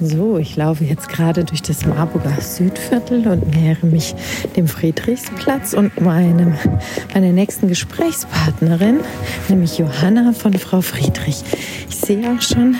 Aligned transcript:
So, 0.00 0.38
ich 0.38 0.54
laufe 0.54 0.84
jetzt 0.84 1.08
gerade 1.08 1.44
durch 1.44 1.60
das 1.60 1.84
Marburger 1.84 2.40
Südviertel 2.40 3.26
und 3.26 3.52
nähere 3.56 3.84
mich 3.86 4.14
dem 4.54 4.68
Friedrichsplatz 4.68 5.72
und 5.72 6.00
meinem, 6.00 6.54
meiner 7.12 7.32
nächsten 7.32 7.66
Gesprächspartnerin, 7.66 9.00
nämlich 9.48 9.78
Johanna 9.78 10.32
von 10.34 10.52
Frau 10.54 10.82
Friedrich. 10.82 11.42
Ich 11.88 11.96
sehe 11.96 12.30
auch 12.30 12.40
schon, 12.40 12.76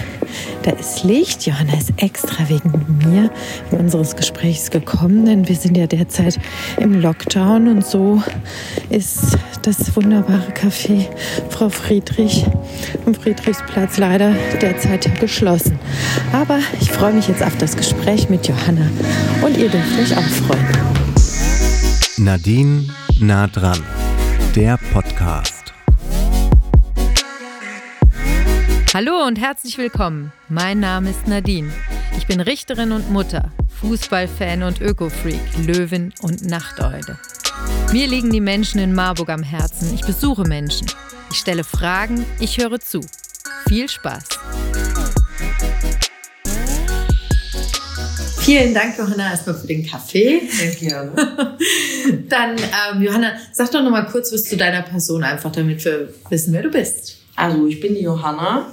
da 0.62 0.71
ist 0.73 1.03
Licht. 1.03 1.45
Johanna 1.45 1.77
ist 1.77 1.93
extra 1.96 2.49
wegen 2.49 3.01
mir 3.04 3.30
in 3.72 3.78
unseres 3.78 4.14
Gesprächs 4.14 4.71
gekommen, 4.71 5.24
denn 5.24 5.48
wir 5.48 5.56
sind 5.56 5.76
ja 5.76 5.88
derzeit 5.88 6.38
im 6.78 7.00
Lockdown 7.00 7.66
und 7.66 7.85
so 7.85 8.22
ist 8.90 9.37
das 9.62 9.94
wunderbare 9.96 10.53
Café 10.53 11.06
Frau 11.50 11.69
Friedrich 11.69 12.46
am 13.06 13.14
Friedrichsplatz 13.14 13.98
leider 13.98 14.35
derzeit 14.62 15.19
geschlossen. 15.21 15.78
Aber 16.32 16.60
ich 16.80 16.91
freue 16.91 17.08
mich 17.12 17.29
jetzt 17.29 17.43
auf 17.43 17.56
das 17.59 17.77
Gespräch 17.77 18.29
mit 18.29 18.47
Johanna 18.48 18.88
und 19.42 19.56
ihr 19.56 19.69
dürft 19.69 19.98
euch 19.98 20.16
auch 20.16 20.23
freuen. 20.23 20.66
Nadine 22.16 22.88
nah 23.20 23.46
dran, 23.46 23.82
der 24.55 24.78
Podcast. 24.92 25.73
Hallo 28.95 29.27
und 29.27 29.38
herzlich 29.38 29.79
willkommen. 29.79 30.32
Mein 30.48 30.80
Name 30.80 31.10
ist 31.10 31.29
Nadine. 31.29 31.70
Ich 32.16 32.27
bin 32.27 32.41
Richterin 32.41 32.92
und 32.92 33.10
Mutter, 33.10 33.52
Fußballfan 33.80 34.62
und 34.62 34.80
Ökofreak, 34.80 35.40
Löwin 35.66 36.12
und 36.20 36.43
Nachteule. 36.43 37.18
Mir 37.93 38.06
liegen 38.06 38.30
die 38.30 38.40
Menschen 38.40 38.80
in 38.80 38.95
Marburg 38.95 39.29
am 39.29 39.43
Herzen. 39.43 39.95
Ich 39.95 40.02
besuche 40.02 40.43
Menschen. 40.43 40.88
Ich 41.30 41.38
stelle 41.38 41.65
Fragen, 41.65 42.24
ich 42.40 42.59
höre 42.59 42.80
zu. 42.80 43.01
Viel 43.68 43.88
Spaß. 43.88 44.24
Vielen 48.48 48.73
Dank, 48.73 48.97
Johanna, 48.97 49.33
erstmal 49.33 49.57
für 49.57 49.66
den 49.66 49.87
Kaffee. 49.87 50.41
Sehr 50.48 50.75
gerne. 50.77 51.13
Dann, 52.30 52.57
ähm, 52.57 53.02
Johanna, 53.02 53.32
sag 53.52 53.71
doch 53.71 53.82
noch 53.82 53.90
mal 53.90 54.07
kurz 54.07 54.32
was 54.32 54.45
zu 54.45 54.57
deiner 54.57 54.80
Person, 54.80 55.23
einfach 55.23 55.52
damit 55.52 55.85
wir 55.85 56.15
wissen, 56.30 56.55
wer 56.55 56.63
du 56.63 56.71
bist. 56.71 57.18
Also, 57.37 57.66
ich 57.66 57.79
bin 57.79 57.95
die 57.95 58.01
Johanna, 58.01 58.73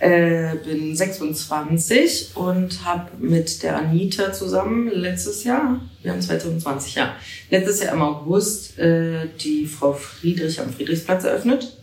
äh, 0.00 0.56
bin 0.56 0.94
26 0.94 2.32
und 2.34 2.84
habe 2.84 3.12
mit 3.18 3.62
der 3.62 3.78
Anita 3.78 4.30
zusammen 4.30 4.90
letztes 4.90 5.42
Jahr, 5.44 5.80
wir 6.02 6.12
haben 6.12 6.20
2020, 6.20 6.96
ja, 6.96 7.14
letztes 7.48 7.82
Jahr 7.82 7.94
im 7.94 8.02
August 8.02 8.78
äh, 8.78 9.28
die 9.42 9.66
Frau 9.66 9.94
Friedrich 9.94 10.60
am 10.60 10.70
Friedrichsplatz 10.70 11.24
eröffnet. 11.24 11.78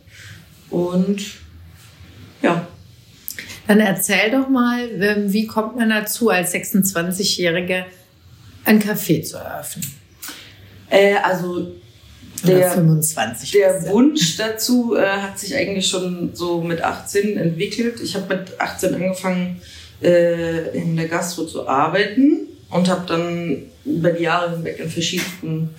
Und 0.70 1.24
ja, 2.44 2.68
dann 3.68 3.80
erzähl 3.80 4.32
doch 4.32 4.50
mal, 4.50 4.90
ähm, 5.02 5.32
wie 5.32 5.48
kommt 5.48 5.76
man 5.76 5.90
dazu, 5.90 6.30
als 6.30 6.54
26-Jährige 6.54 7.86
ein 8.66 8.82
Café 8.82 9.24
zu 9.24 9.38
eröffnen? 9.38 9.86
Äh, 10.90 11.16
also 11.16 11.72
der, 12.44 12.72
25. 12.72 13.52
Der 13.52 13.88
Wunsch 13.88 14.38
dazu 14.38 14.96
äh, 14.96 15.06
hat 15.06 15.40
sich 15.40 15.56
eigentlich 15.56 15.88
schon 15.88 16.32
so 16.34 16.62
mit 16.62 16.82
18 16.82 17.38
entwickelt. 17.38 18.00
Ich 18.02 18.16
habe 18.16 18.36
mit 18.36 18.60
18 18.60 18.96
angefangen, 18.96 19.62
äh, 20.02 20.76
in 20.76 20.96
der 20.96 21.08
Gastro 21.08 21.46
zu 21.46 21.68
arbeiten 21.68 22.48
und 22.70 22.90
habe 22.90 23.06
dann 23.06 23.64
über 23.86 24.12
die 24.12 24.24
Jahre 24.24 24.56
hinweg 24.56 24.80
in 24.80 24.90
verschiedenen 24.90 25.70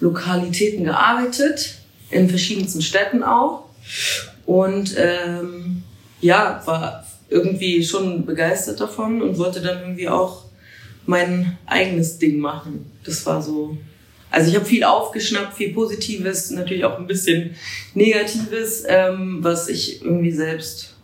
Lokalitäten 0.00 0.84
gearbeitet, 0.84 1.76
in 2.10 2.28
verschiedensten 2.28 2.82
Städten 2.82 3.22
auch. 3.22 3.64
Und 4.46 4.94
ähm, 4.98 5.82
ja, 6.20 6.62
war 6.66 7.06
irgendwie 7.30 7.82
schon 7.84 8.26
begeistert 8.26 8.80
davon 8.80 9.22
und 9.22 9.38
wollte 9.38 9.60
dann 9.60 9.80
irgendwie 9.80 10.08
auch 10.08 10.44
mein 11.06 11.58
eigenes 11.66 12.18
Ding 12.18 12.38
machen. 12.38 12.90
Das 13.04 13.24
war 13.26 13.40
so. 13.40 13.76
Also 14.30 14.48
ich 14.50 14.56
habe 14.56 14.64
viel 14.64 14.84
aufgeschnappt, 14.84 15.56
viel 15.56 15.72
Positives, 15.72 16.50
natürlich 16.50 16.84
auch 16.84 16.98
ein 16.98 17.06
bisschen 17.06 17.56
Negatives, 17.94 18.84
ähm, 18.86 19.38
was 19.42 19.68
ich 19.68 20.04
irgendwie 20.04 20.30
selbst 20.30 20.94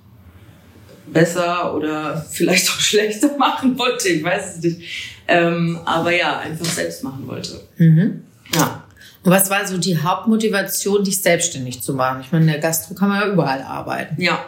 besser 1.06 1.75
oder 1.75 2.25
vielleicht 2.31 2.69
auch 2.71 2.81
schlechter 2.81 3.37
machen 3.37 3.78
wollte. 3.78 4.09
Ich 4.09 4.22
weiß 4.22 4.56
es 4.56 4.62
nicht. 4.62 4.81
Ähm, 5.28 5.81
aber 5.84 6.12
ja, 6.12 6.39
einfach 6.39 6.67
selbst 6.67 7.03
machen 7.03 7.27
wollte. 7.27 7.61
Mhm. 7.78 8.22
Ja. 8.55 8.84
Und 9.25 9.33
was 9.33 9.51
war 9.51 9.67
so 9.67 9.77
die 9.77 9.99
Hauptmotivation, 9.99 11.03
dich 11.03 11.21
selbstständig 11.21 11.83
zu 11.83 11.95
machen? 11.95 12.21
Ich 12.21 12.31
meine, 12.31 12.45
in 12.45 12.51
der 12.53 12.61
Gastro 12.61 12.95
kann 12.95 13.09
man 13.09 13.21
ja 13.21 13.33
überall 13.33 13.61
arbeiten. 13.62 14.22
Ja. 14.22 14.45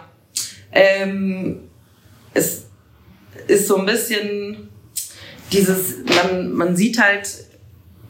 Ähm, 0.70 1.67
es 2.38 2.66
ist 3.46 3.66
so 3.66 3.76
ein 3.76 3.86
bisschen 3.86 4.68
dieses, 5.52 5.96
man, 6.22 6.52
man 6.52 6.76
sieht 6.76 7.00
halt 7.00 7.28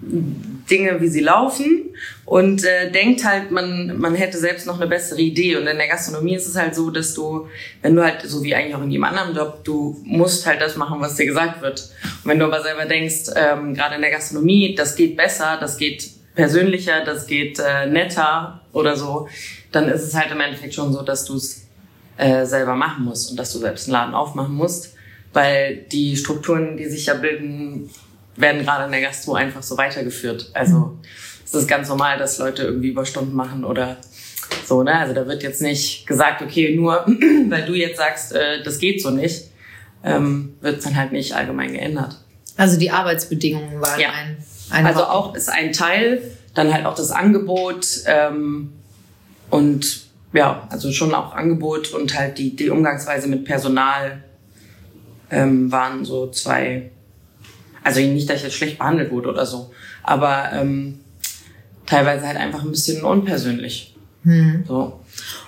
Dinge, 0.00 1.00
wie 1.00 1.08
sie 1.08 1.20
laufen 1.20 1.94
und 2.24 2.64
äh, 2.64 2.90
denkt 2.90 3.24
halt, 3.24 3.50
man, 3.50 3.98
man 3.98 4.14
hätte 4.14 4.38
selbst 4.38 4.66
noch 4.66 4.76
eine 4.76 4.86
bessere 4.86 5.20
Idee. 5.20 5.56
Und 5.56 5.66
in 5.66 5.76
der 5.76 5.88
Gastronomie 5.88 6.36
ist 6.36 6.46
es 6.46 6.56
halt 6.56 6.74
so, 6.74 6.90
dass 6.90 7.14
du, 7.14 7.48
wenn 7.82 7.96
du 7.96 8.04
halt, 8.04 8.22
so 8.22 8.42
wie 8.44 8.54
eigentlich 8.54 8.74
auch 8.76 8.82
in 8.82 8.90
jedem 8.90 9.04
anderen 9.04 9.34
Job, 9.34 9.64
du 9.64 10.00
musst 10.04 10.46
halt 10.46 10.60
das 10.60 10.76
machen, 10.76 11.00
was 11.00 11.16
dir 11.16 11.26
gesagt 11.26 11.62
wird. 11.62 11.90
Und 12.22 12.30
wenn 12.30 12.38
du 12.38 12.44
aber 12.44 12.62
selber 12.62 12.84
denkst, 12.84 13.30
ähm, 13.34 13.74
gerade 13.74 13.96
in 13.96 14.02
der 14.02 14.10
Gastronomie, 14.10 14.74
das 14.74 14.94
geht 14.94 15.16
besser, 15.16 15.56
das 15.58 15.78
geht 15.78 16.10
persönlicher, 16.34 17.04
das 17.04 17.26
geht 17.26 17.58
äh, 17.58 17.86
netter 17.86 18.60
oder 18.72 18.94
so, 18.94 19.28
dann 19.72 19.88
ist 19.88 20.02
es 20.02 20.14
halt 20.14 20.30
im 20.30 20.40
Endeffekt 20.40 20.74
schon 20.74 20.92
so, 20.92 21.02
dass 21.02 21.24
du 21.24 21.36
es 21.36 21.67
äh, 22.18 22.44
selber 22.44 22.74
machen 22.74 23.04
musst 23.04 23.30
und 23.30 23.36
dass 23.36 23.52
du 23.52 23.58
selbst 23.58 23.86
einen 23.86 23.92
Laden 23.92 24.14
aufmachen 24.14 24.54
musst, 24.54 24.94
weil 25.32 25.86
die 25.92 26.16
Strukturen, 26.16 26.76
die 26.76 26.86
sich 26.86 27.06
ja 27.06 27.14
bilden, 27.14 27.88
werden 28.36 28.62
gerade 28.62 28.84
in 28.86 28.92
der 28.92 29.00
Gastro 29.00 29.34
einfach 29.34 29.62
so 29.62 29.78
weitergeführt. 29.78 30.50
Also 30.52 30.98
es 31.44 31.54
ist 31.54 31.68
ganz 31.68 31.88
normal, 31.88 32.18
dass 32.18 32.38
Leute 32.38 32.64
irgendwie 32.64 32.88
Überstunden 32.88 33.34
machen 33.34 33.64
oder 33.64 33.96
so, 34.66 34.82
ne? 34.82 34.94
Also 34.94 35.14
da 35.14 35.26
wird 35.26 35.42
jetzt 35.42 35.62
nicht 35.62 36.06
gesagt, 36.06 36.42
okay, 36.42 36.74
nur 36.74 37.06
weil 37.48 37.64
du 37.64 37.74
jetzt 37.74 37.98
sagst, 37.98 38.32
äh, 38.32 38.62
das 38.62 38.78
geht 38.78 39.00
so 39.00 39.10
nicht, 39.10 39.44
ähm, 40.02 40.56
wird 40.60 40.78
es 40.78 40.84
dann 40.84 40.96
halt 40.96 41.12
nicht 41.12 41.34
allgemein 41.34 41.72
geändert. 41.72 42.16
Also 42.56 42.78
die 42.78 42.90
Arbeitsbedingungen 42.90 43.80
waren 43.80 44.00
ja. 44.00 44.10
ein, 44.10 44.36
ein 44.70 44.86
Also 44.86 45.04
auch 45.04 45.34
ist 45.34 45.48
ein 45.48 45.72
Teil, 45.72 46.22
dann 46.54 46.72
halt 46.72 46.84
auch 46.84 46.96
das 46.96 47.12
Angebot 47.12 47.86
ähm, 48.06 48.72
und 49.50 50.07
ja, 50.32 50.66
also 50.70 50.92
schon 50.92 51.14
auch 51.14 51.34
Angebot 51.34 51.92
und 51.92 52.18
halt 52.18 52.38
die, 52.38 52.54
die 52.54 52.70
Umgangsweise 52.70 53.28
mit 53.28 53.44
Personal 53.44 54.22
ähm, 55.30 55.70
waren 55.72 56.04
so 56.04 56.30
zwei. 56.30 56.90
Also 57.82 58.00
nicht, 58.00 58.28
dass 58.28 58.38
ich 58.38 58.44
jetzt 58.44 58.56
schlecht 58.56 58.78
behandelt 58.78 59.10
wurde 59.10 59.30
oder 59.30 59.46
so, 59.46 59.72
aber 60.02 60.50
ähm, 60.52 61.00
teilweise 61.86 62.26
halt 62.26 62.36
einfach 62.36 62.62
ein 62.62 62.70
bisschen 62.70 63.02
unpersönlich. 63.02 63.96
Hm. 64.24 64.64
So. 64.66 65.00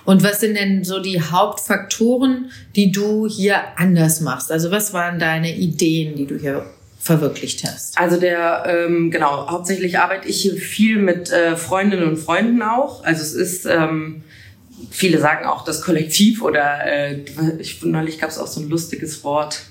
Und 0.05 0.23
was 0.23 0.39
sind 0.39 0.55
denn 0.55 0.83
so 0.83 0.99
die 0.99 1.21
Hauptfaktoren, 1.21 2.51
die 2.75 2.91
du 2.91 3.27
hier 3.27 3.77
anders 3.77 4.21
machst? 4.21 4.51
Also 4.51 4.71
was 4.71 4.93
waren 4.93 5.19
deine 5.19 5.55
Ideen, 5.55 6.15
die 6.15 6.25
du 6.25 6.37
hier 6.37 6.65
verwirklicht 6.99 7.63
hast? 7.63 7.97
Also 7.97 8.19
der, 8.19 8.63
ähm, 8.67 9.11
genau, 9.11 9.47
hauptsächlich 9.49 9.99
arbeite 9.99 10.27
ich 10.27 10.41
hier 10.41 10.55
viel 10.55 10.97
mit 10.97 11.31
äh, 11.31 11.55
Freundinnen 11.55 12.07
und 12.07 12.17
Freunden 12.17 12.61
auch. 12.61 13.03
Also 13.03 13.21
es 13.21 13.33
ist 13.33 13.65
ähm, 13.65 14.23
viele 14.89 15.19
sagen 15.19 15.45
auch 15.45 15.63
das 15.63 15.81
Kollektiv 15.81 16.41
oder 16.41 16.85
äh, 16.85 17.19
ich 17.59 17.83
neulich 17.83 18.19
gab 18.19 18.29
es 18.29 18.37
auch 18.37 18.47
so 18.47 18.61
ein 18.61 18.69
lustiges 18.69 19.23
Wort. 19.23 19.61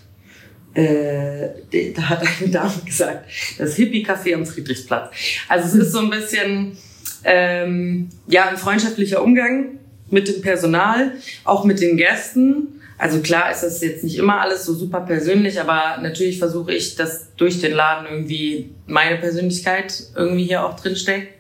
Äh, 0.75 1.49
da 1.95 2.09
hat 2.09 2.23
eine 2.41 2.51
Dame 2.51 2.73
gesagt, 2.85 3.29
das 3.59 3.75
Hippie-Café 3.75 4.35
am 4.35 4.47
Friedrichsplatz. 4.47 5.13
Also 5.49 5.79
es 5.79 5.87
ist 5.87 5.93
so 5.93 5.99
ein 6.01 6.11
bisschen 6.11 6.77
ähm, 7.25 8.09
ja 8.29 8.49
ein 8.49 8.57
freundschaftlicher 8.57 9.23
Umgang 9.23 9.79
mit 10.11 10.29
dem 10.29 10.41
Personal, 10.43 11.13
auch 11.45 11.65
mit 11.65 11.81
den 11.81 11.97
Gästen. 11.97 12.81
Also 12.99 13.21
klar 13.21 13.51
ist 13.51 13.63
das 13.63 13.81
jetzt 13.81 14.05
nicht 14.05 14.19
immer 14.19 14.41
alles 14.41 14.65
so 14.67 14.75
super 14.75 15.01
persönlich, 15.01 15.61
aber 15.61 16.03
natürlich 16.03 16.39
versuche 16.39 16.75
ich, 16.75 16.97
dass 16.97 17.35
durch 17.37 17.61
den 17.61 17.73
Laden 17.73 18.07
irgendwie 18.07 18.71
meine 18.87 19.17
Persönlichkeit 19.17 20.03
irgendwie 20.15 20.45
hier 20.45 20.65
auch 20.65 20.79
drin 20.79 20.97
steckt. 20.97 21.40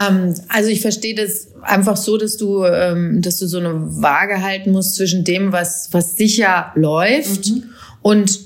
Ähm, 0.00 0.34
also 0.48 0.70
ich 0.70 0.80
verstehe 0.80 1.14
das 1.14 1.48
einfach 1.62 1.96
so, 1.96 2.16
dass 2.16 2.36
du, 2.36 2.64
ähm, 2.64 3.22
dass 3.22 3.38
du 3.38 3.46
so 3.46 3.58
eine 3.58 3.74
Waage 4.02 4.42
halten 4.42 4.72
musst 4.72 4.96
zwischen 4.96 5.24
dem, 5.24 5.52
was, 5.52 5.88
was 5.92 6.16
sicher 6.16 6.72
läuft 6.74 7.46
mhm. 7.46 7.64
und 8.02 8.40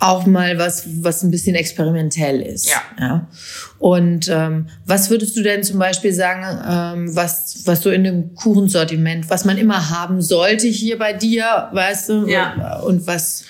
auch 0.00 0.26
mal 0.26 0.58
was, 0.58 0.84
was 1.02 1.22
ein 1.22 1.30
bisschen 1.30 1.54
experimentell 1.54 2.40
ist. 2.40 2.68
Ja. 2.68 2.82
ja. 2.98 3.28
Und 3.78 4.28
ähm, 4.28 4.66
was 4.86 5.08
würdest 5.08 5.36
du 5.36 5.42
denn 5.42 5.62
zum 5.62 5.78
Beispiel 5.78 6.12
sagen, 6.12 6.44
ähm, 6.68 7.16
was, 7.16 7.62
was 7.64 7.82
so 7.82 7.90
in 7.90 8.04
dem 8.04 8.34
Kuchensortiment, 8.34 9.30
was 9.30 9.44
man 9.44 9.56
immer 9.56 9.90
haben 9.90 10.20
sollte 10.20 10.66
hier 10.66 10.98
bei 10.98 11.12
dir, 11.12 11.68
weißt 11.72 12.08
du? 12.08 12.26
Ja. 12.26 12.80
Und 12.80 13.06
was, 13.06 13.44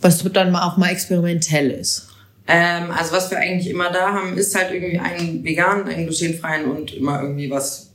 was 0.00 0.22
dann 0.32 0.54
auch 0.54 0.76
mal 0.76 0.90
experimentell 0.90 1.70
ist? 1.70 2.08
Ähm, 2.54 2.90
also 2.90 3.12
was 3.12 3.30
wir 3.30 3.38
eigentlich 3.38 3.70
immer 3.70 3.90
da 3.90 4.12
haben, 4.12 4.36
ist 4.36 4.54
halt 4.54 4.72
irgendwie 4.72 4.98
einen 4.98 5.42
veganen, 5.42 5.88
einen 5.88 6.06
glutenfreien 6.06 6.70
und 6.70 6.92
immer 6.92 7.22
irgendwie 7.22 7.50
was. 7.50 7.88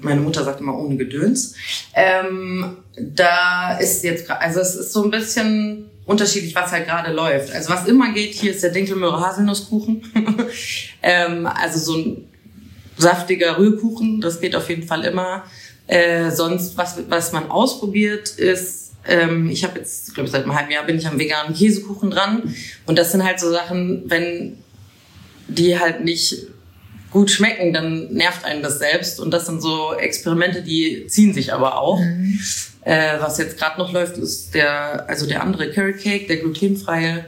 Meine 0.00 0.20
Mutter 0.20 0.44
sagt 0.44 0.60
immer 0.60 0.78
ohne 0.78 0.96
Gedöns. 0.96 1.54
Ähm, 1.94 2.78
da 2.96 3.76
ist 3.78 4.02
jetzt, 4.04 4.30
also 4.30 4.60
es 4.60 4.76
ist 4.76 4.92
so 4.92 5.04
ein 5.04 5.10
bisschen 5.10 5.90
unterschiedlich, 6.06 6.54
was 6.54 6.72
halt 6.72 6.86
gerade 6.86 7.12
läuft. 7.12 7.52
Also 7.52 7.68
was 7.68 7.86
immer 7.86 8.12
geht, 8.12 8.32
hier 8.32 8.52
ist 8.52 8.62
der 8.62 8.70
Dinkelmöhre 8.70 9.20
Haselnusskuchen. 9.20 10.02
ähm, 11.02 11.46
also 11.46 11.78
so 11.78 11.98
ein 11.98 12.28
saftiger 12.96 13.58
Rührkuchen, 13.58 14.22
das 14.22 14.40
geht 14.40 14.56
auf 14.56 14.70
jeden 14.70 14.84
Fall 14.84 15.04
immer. 15.04 15.44
Äh, 15.86 16.30
sonst, 16.30 16.78
was, 16.78 16.96
was 17.10 17.32
man 17.32 17.50
ausprobiert, 17.50 18.30
ist, 18.30 18.87
ähm, 19.06 19.48
ich 19.50 19.64
habe 19.64 19.78
jetzt, 19.78 20.14
glaube 20.14 20.26
ich, 20.26 20.32
seit 20.32 20.44
einem 20.44 20.54
halben 20.54 20.70
Jahr 20.70 20.84
bin 20.84 20.98
ich 20.98 21.06
am 21.06 21.18
veganen 21.18 21.54
Käsekuchen 21.54 22.10
dran. 22.10 22.54
Und 22.86 22.98
das 22.98 23.12
sind 23.12 23.24
halt 23.24 23.40
so 23.40 23.50
Sachen, 23.50 24.04
wenn 24.06 24.58
die 25.48 25.78
halt 25.78 26.04
nicht 26.04 26.46
gut 27.10 27.30
schmecken, 27.30 27.72
dann 27.72 28.12
nervt 28.12 28.44
einen 28.44 28.62
das 28.62 28.78
selbst. 28.78 29.18
Und 29.20 29.30
das 29.30 29.46
sind 29.46 29.62
so 29.62 29.94
Experimente, 29.94 30.62
die 30.62 31.06
ziehen 31.06 31.32
sich 31.32 31.52
aber 31.52 31.78
auch. 31.78 32.00
Mhm. 32.00 32.38
Äh, 32.82 33.20
was 33.20 33.38
jetzt 33.38 33.58
gerade 33.58 33.78
noch 33.78 33.92
läuft, 33.92 34.18
ist 34.18 34.54
der, 34.54 35.08
also 35.08 35.26
der 35.26 35.42
andere 35.42 35.70
Carrot 35.70 35.98
Cake, 35.98 36.26
der 36.26 36.38
glutenfreie. 36.38 37.26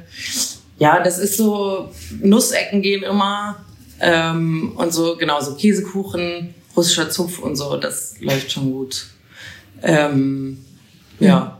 Ja, 0.78 1.02
das 1.02 1.18
ist 1.18 1.36
so, 1.36 1.90
Nussecken 2.20 2.82
gehen 2.82 3.02
immer. 3.02 3.64
Ähm, 4.00 4.72
und 4.76 4.92
so, 4.92 5.16
genau, 5.16 5.40
so 5.40 5.54
Käsekuchen, 5.54 6.54
russischer 6.76 7.10
Zupf 7.10 7.38
und 7.38 7.56
so, 7.56 7.76
das 7.76 8.14
läuft 8.20 8.50
schon 8.52 8.72
gut. 8.72 9.06
Ähm, 9.82 10.64
ja. 11.18 11.59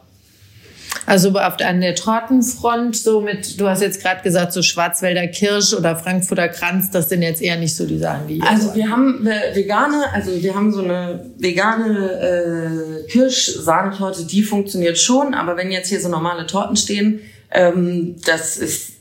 Also 1.07 1.31
auf 1.31 1.61
an 1.61 1.81
der 1.81 1.95
Tortenfront, 1.95 2.97
so 2.97 3.21
mit, 3.21 3.61
du 3.61 3.69
hast 3.69 3.83
jetzt 3.83 4.01
gerade 4.01 4.23
gesagt, 4.23 4.53
so 4.53 4.63
Schwarzwälder 4.63 5.27
Kirsch 5.27 5.73
oder 5.75 5.97
Frankfurter 5.97 6.49
Kranz, 6.49 6.91
das 6.91 7.09
sind 7.09 7.23
jetzt 7.23 7.43
eher 7.43 7.57
nicht 7.57 7.75
so 7.75 7.87
die 7.87 7.99
Sachen, 7.99 8.29
die. 8.29 8.41
Also 8.43 8.75
wir 8.75 8.89
haben 8.89 9.25
vegane, 9.25 10.05
also 10.13 10.31
wir 10.41 10.55
haben 10.55 10.73
so 10.73 10.83
eine 10.83 11.31
vegane 11.39 13.05
äh, 13.07 13.11
Kirsch-Sahnetorte, 13.11 14.25
die 14.25 14.43
funktioniert 14.43 14.99
schon, 14.99 15.35
aber 15.35 15.57
wenn 15.57 15.73
jetzt 15.73 15.89
hier 15.89 16.01
so 16.01 16.09
normale 16.09 16.47
Torten 16.47 16.77
stehen, 16.77 17.21
ähm, 17.51 18.17
das 18.25 18.57
ist 18.57 18.93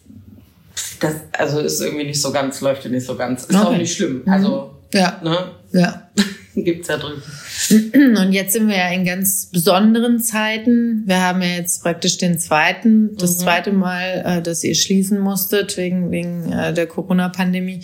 das 0.99 1.15
also 1.37 1.59
ist 1.59 1.81
irgendwie 1.81 2.05
nicht 2.05 2.21
so 2.21 2.31
ganz, 2.31 2.61
läuft 2.61 2.83
ja 2.85 2.89
nicht 2.89 3.05
so 3.05 3.15
ganz. 3.15 3.43
Ist 3.43 3.55
okay. 3.55 3.67
auch 3.67 3.77
nicht 3.77 3.95
schlimm. 3.95 4.23
Also, 4.25 4.73
mhm. 4.93 4.99
ja. 4.99 5.19
ne? 5.23 5.37
Ja. 5.71 6.09
Gibt's 6.55 6.87
ja 6.87 6.97
drüben. 6.97 7.21
Und 7.93 8.31
jetzt 8.31 8.53
sind 8.53 8.67
wir 8.67 8.77
ja 8.77 8.89
in 8.89 9.05
ganz 9.05 9.47
besonderen 9.47 10.19
Zeiten. 10.19 11.03
Wir 11.05 11.21
haben 11.21 11.41
ja 11.41 11.49
jetzt 11.49 11.83
praktisch 11.83 12.17
den 12.17 12.39
zweiten, 12.39 13.15
das 13.17 13.37
mhm. 13.37 13.43
zweite 13.43 13.71
Mal, 13.71 14.23
äh, 14.25 14.41
dass 14.41 14.63
ihr 14.63 14.75
schließen 14.75 15.19
musstet 15.19 15.75
wegen, 15.77 16.11
wegen 16.11 16.51
äh, 16.51 16.73
der 16.73 16.87
Corona-Pandemie. 16.87 17.81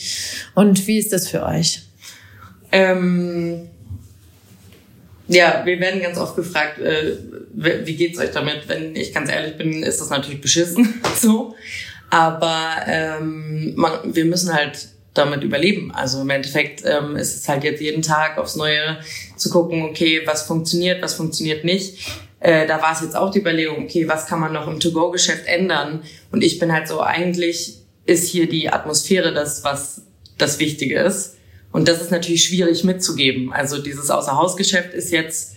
Und 0.53 0.87
wie 0.87 0.97
ist 0.97 1.11
das 1.11 1.27
für 1.27 1.43
euch? 1.43 1.81
Ähm, 2.71 3.67
ja, 5.27 5.63
wir 5.65 5.79
werden 5.79 6.01
ganz 6.01 6.17
oft 6.17 6.35
gefragt, 6.35 6.79
äh, 6.79 7.17
wie 7.53 7.95
geht's 7.95 8.19
euch 8.19 8.31
damit? 8.31 8.67
Wenn 8.67 8.95
ich 8.95 9.13
ganz 9.13 9.29
ehrlich 9.29 9.57
bin, 9.57 9.83
ist 9.83 9.99
das 9.99 10.09
natürlich 10.09 10.41
beschissen. 10.41 11.01
so. 11.21 11.55
Aber 12.09 12.69
ähm, 12.87 13.73
man, 13.75 14.15
wir 14.15 14.25
müssen 14.25 14.53
halt 14.53 14.89
damit 15.15 15.43
überleben. 15.43 15.91
Also 15.91 16.21
im 16.21 16.29
Endeffekt 16.29 16.83
ähm, 16.85 17.15
ist 17.15 17.35
es 17.35 17.49
halt 17.49 17.63
jetzt 17.63 17.81
jeden 17.81 18.01
Tag 18.01 18.37
aufs 18.37 18.55
Neue 18.55 18.99
zu 19.35 19.49
gucken, 19.49 19.83
okay, 19.83 20.21
was 20.25 20.43
funktioniert, 20.43 21.01
was 21.01 21.15
funktioniert 21.15 21.63
nicht. 21.63 21.97
Äh, 22.39 22.67
da 22.67 22.81
war 22.81 22.93
es 22.93 23.01
jetzt 23.01 23.15
auch 23.15 23.31
die 23.31 23.39
Überlegung, 23.39 23.85
okay, 23.85 24.07
was 24.07 24.27
kann 24.27 24.39
man 24.39 24.53
noch 24.53 24.67
im 24.67 24.79
To-Go-Geschäft 24.79 25.47
ändern? 25.47 26.03
Und 26.31 26.43
ich 26.43 26.59
bin 26.59 26.71
halt 26.71 26.87
so, 26.87 27.01
eigentlich 27.01 27.77
ist 28.05 28.29
hier 28.29 28.47
die 28.47 28.69
Atmosphäre 28.69 29.33
das, 29.33 29.63
was 29.63 30.03
das 30.37 30.59
Wichtige 30.59 30.99
ist. 30.99 31.37
Und 31.71 31.87
das 31.87 32.01
ist 32.01 32.11
natürlich 32.11 32.45
schwierig 32.45 32.83
mitzugeben. 32.83 33.51
Also 33.51 33.81
dieses 33.81 34.09
Außerhausgeschäft 34.09 34.93
ist 34.93 35.11
jetzt 35.11 35.55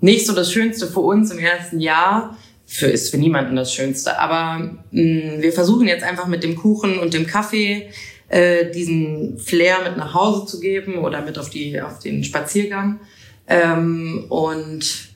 nicht 0.00 0.26
so 0.26 0.34
das 0.34 0.52
Schönste 0.52 0.86
für 0.86 1.00
uns 1.00 1.30
im 1.30 1.38
ersten 1.38 1.80
Jahr. 1.80 2.36
Für, 2.66 2.86
ist 2.86 3.10
für 3.10 3.18
niemanden 3.18 3.56
das 3.56 3.74
Schönste. 3.74 4.18
Aber 4.18 4.78
mh, 4.90 5.36
mm, 5.38 5.42
wir 5.42 5.52
versuchen 5.52 5.88
jetzt 5.88 6.04
einfach 6.04 6.26
mit 6.26 6.42
dem 6.42 6.56
Kuchen 6.56 6.98
und 6.98 7.14
dem 7.14 7.26
Kaffee 7.26 7.90
äh, 8.30 8.70
diesen 8.70 9.38
Flair 9.38 9.82
mit 9.84 9.96
nach 9.96 10.14
Hause 10.14 10.46
zu 10.46 10.60
geben 10.60 10.98
oder 10.98 11.20
mit 11.20 11.38
auf, 11.38 11.50
die, 11.50 11.80
auf 11.80 11.98
den 11.98 12.24
Spaziergang. 12.24 13.00
Ähm, 13.46 14.26
und 14.28 15.10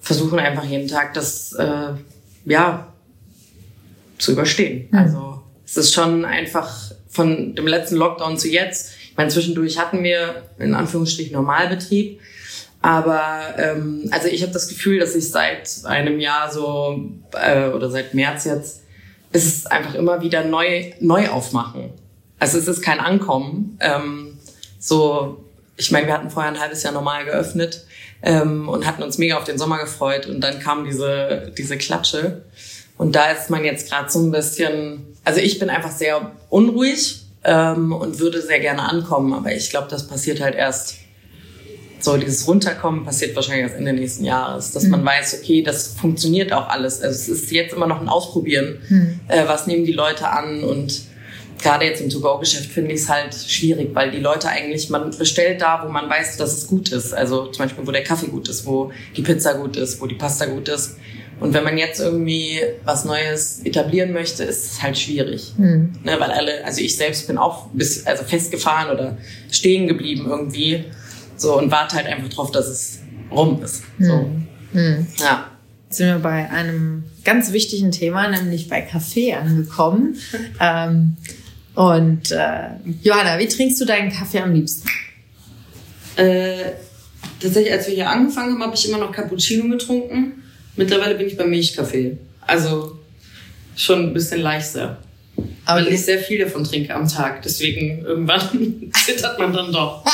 versuchen 0.00 0.38
einfach 0.38 0.64
jeden 0.64 0.88
Tag 0.88 1.14
das 1.14 1.52
äh, 1.52 1.92
ja 2.44 2.92
zu 4.18 4.32
überstehen. 4.32 4.88
Mhm. 4.90 4.98
Also 4.98 5.42
es 5.64 5.76
ist 5.76 5.94
schon 5.94 6.24
einfach 6.24 6.92
von 7.08 7.54
dem 7.54 7.66
letzten 7.66 7.96
Lockdown 7.96 8.36
zu 8.36 8.48
jetzt. 8.48 8.92
Ich 9.10 9.16
meine, 9.16 9.30
zwischendurch 9.30 9.78
hatten 9.78 10.02
wir 10.02 10.42
in 10.58 10.74
Anführungsstrichen 10.74 11.32
Normalbetrieb. 11.32 12.20
Aber 12.80 13.54
ähm, 13.56 14.08
also 14.10 14.28
ich 14.28 14.42
habe 14.42 14.52
das 14.52 14.68
Gefühl, 14.68 14.98
dass 14.98 15.14
ich 15.14 15.30
seit 15.30 15.84
einem 15.84 16.20
Jahr 16.20 16.50
so 16.52 17.08
äh, 17.32 17.68
oder 17.68 17.90
seit 17.90 18.14
März 18.14 18.44
jetzt 18.44 18.82
ist 19.30 19.46
es 19.46 19.66
einfach 19.66 19.94
immer 19.94 20.22
wieder 20.22 20.44
neu 20.44 20.92
neu 21.00 21.28
aufmachen. 21.28 21.90
Also 22.38 22.58
es 22.58 22.68
ist 22.68 22.82
kein 22.82 23.00
Ankommen. 23.00 23.78
Ähm, 23.80 24.38
so, 24.78 25.44
ich 25.76 25.90
meine, 25.90 26.06
wir 26.06 26.14
hatten 26.14 26.30
vorher 26.30 26.52
ein 26.52 26.60
halbes 26.60 26.82
Jahr 26.82 26.92
normal 26.92 27.24
geöffnet 27.24 27.84
ähm, 28.22 28.68
und 28.68 28.86
hatten 28.86 29.02
uns 29.02 29.18
mega 29.18 29.36
auf 29.36 29.44
den 29.44 29.58
Sommer 29.58 29.78
gefreut 29.78 30.26
und 30.26 30.40
dann 30.40 30.60
kam 30.60 30.84
diese, 30.84 31.52
diese 31.56 31.76
Klatsche. 31.76 32.44
Und 32.96 33.14
da 33.14 33.30
ist 33.30 33.50
man 33.50 33.64
jetzt 33.64 33.88
gerade 33.88 34.10
so 34.10 34.18
ein 34.20 34.30
bisschen, 34.30 35.16
also 35.24 35.40
ich 35.40 35.58
bin 35.58 35.70
einfach 35.70 35.92
sehr 35.92 36.32
unruhig 36.48 37.22
ähm, 37.44 37.92
und 37.92 38.18
würde 38.18 38.42
sehr 38.42 38.60
gerne 38.60 38.82
ankommen, 38.82 39.32
aber 39.32 39.52
ich 39.52 39.70
glaube, 39.70 39.88
das 39.88 40.08
passiert 40.08 40.40
halt 40.40 40.54
erst 40.54 40.96
so 42.00 42.16
dieses 42.16 42.46
Runterkommen 42.46 43.04
passiert 43.04 43.34
wahrscheinlich 43.34 43.64
erst 43.64 43.76
Ende 43.76 43.92
nächsten 43.92 44.24
Jahres, 44.24 44.72
dass 44.72 44.84
mhm. 44.84 44.90
man 44.90 45.04
weiß, 45.04 45.40
okay, 45.40 45.62
das 45.62 45.88
funktioniert 45.88 46.52
auch 46.52 46.68
alles. 46.68 47.02
Also 47.02 47.32
es 47.32 47.42
ist 47.42 47.50
jetzt 47.50 47.74
immer 47.74 47.86
noch 47.86 48.00
ein 48.00 48.08
Ausprobieren. 48.08 48.78
Mhm. 48.88 49.20
Äh, 49.28 49.48
was 49.48 49.66
nehmen 49.66 49.84
die 49.84 49.92
Leute 49.92 50.28
an 50.28 50.62
und 50.62 51.02
gerade 51.58 51.84
jetzt 51.84 52.00
im 52.00 52.10
To-Go-Geschäft 52.10 52.70
finde 52.70 52.92
ich 52.92 53.00
es 53.00 53.08
halt 53.08 53.34
schwierig, 53.34 53.90
weil 53.94 54.10
die 54.10 54.18
Leute 54.18 54.48
eigentlich, 54.48 54.90
man 54.90 55.16
bestellt 55.16 55.60
da, 55.60 55.82
wo 55.84 55.90
man 55.90 56.08
weiß, 56.08 56.36
dass 56.36 56.56
es 56.56 56.66
gut 56.66 56.90
ist. 56.90 57.12
Also 57.12 57.46
zum 57.46 57.64
Beispiel, 57.64 57.86
wo 57.86 57.90
der 57.90 58.04
Kaffee 58.04 58.28
gut 58.28 58.48
ist, 58.48 58.66
wo 58.66 58.92
die 59.16 59.22
Pizza 59.22 59.54
gut 59.54 59.76
ist, 59.76 60.00
wo 60.00 60.06
die 60.06 60.14
Pasta 60.14 60.46
gut 60.46 60.68
ist. 60.68 60.96
Und 61.40 61.54
wenn 61.54 61.62
man 61.62 61.78
jetzt 61.78 62.00
irgendwie 62.00 62.60
was 62.84 63.04
Neues 63.04 63.60
etablieren 63.64 64.12
möchte, 64.12 64.42
ist 64.44 64.72
es 64.72 64.82
halt 64.82 64.98
schwierig. 64.98 65.52
Mhm. 65.56 65.92
Ne, 66.02 66.18
weil 66.18 66.30
alle, 66.30 66.64
also 66.64 66.80
ich 66.80 66.96
selbst 66.96 67.26
bin 67.28 67.38
auch 67.38 67.68
bis, 67.72 68.06
also 68.06 68.24
festgefahren 68.24 68.90
oder 68.90 69.18
stehen 69.50 69.86
geblieben 69.86 70.26
irgendwie. 70.28 70.84
So 71.36 71.56
und 71.56 71.70
warte 71.70 71.96
halt 71.96 72.06
einfach 72.06 72.28
drauf, 72.28 72.50
dass 72.50 72.66
es 72.66 72.98
rum 73.30 73.62
ist. 73.62 73.84
So. 74.00 74.30
Mhm. 74.72 75.06
Ja. 75.18 75.50
Jetzt 75.86 75.98
sind 75.98 76.08
wir 76.08 76.18
bei 76.18 76.50
einem 76.50 77.04
ganz 77.24 77.52
wichtigen 77.52 77.92
Thema, 77.92 78.28
nämlich 78.28 78.68
bei 78.68 78.82
Kaffee 78.82 79.34
angekommen. 79.34 80.16
ähm, 80.60 81.16
und 81.78 82.32
äh, 82.32 82.70
Johanna, 83.04 83.38
wie 83.38 83.46
trinkst 83.46 83.80
du 83.80 83.84
deinen 83.84 84.10
Kaffee 84.10 84.40
am 84.40 84.52
liebsten? 84.52 84.88
Äh, 86.16 86.72
tatsächlich, 87.40 87.72
als 87.72 87.86
wir 87.86 87.94
hier 87.94 88.10
angefangen 88.10 88.54
haben, 88.54 88.62
habe 88.64 88.74
ich 88.74 88.88
immer 88.88 88.98
noch 88.98 89.12
Cappuccino 89.12 89.68
getrunken. 89.68 90.42
Mittlerweile 90.74 91.14
bin 91.14 91.28
ich 91.28 91.36
bei 91.36 91.46
Milchkaffee. 91.46 92.18
Also 92.40 92.98
schon 93.76 94.08
ein 94.08 94.12
bisschen 94.12 94.40
leichter. 94.40 94.98
Aber 95.66 95.86
weil 95.86 95.92
ich 95.92 96.04
sehr 96.04 96.18
viel 96.18 96.40
davon 96.40 96.64
trinke 96.64 96.92
am 96.92 97.06
Tag. 97.06 97.42
Deswegen 97.42 98.04
irgendwann 98.04 98.90
zittert 99.06 99.38
man 99.38 99.52
dann 99.52 99.70
doch. 99.70 100.04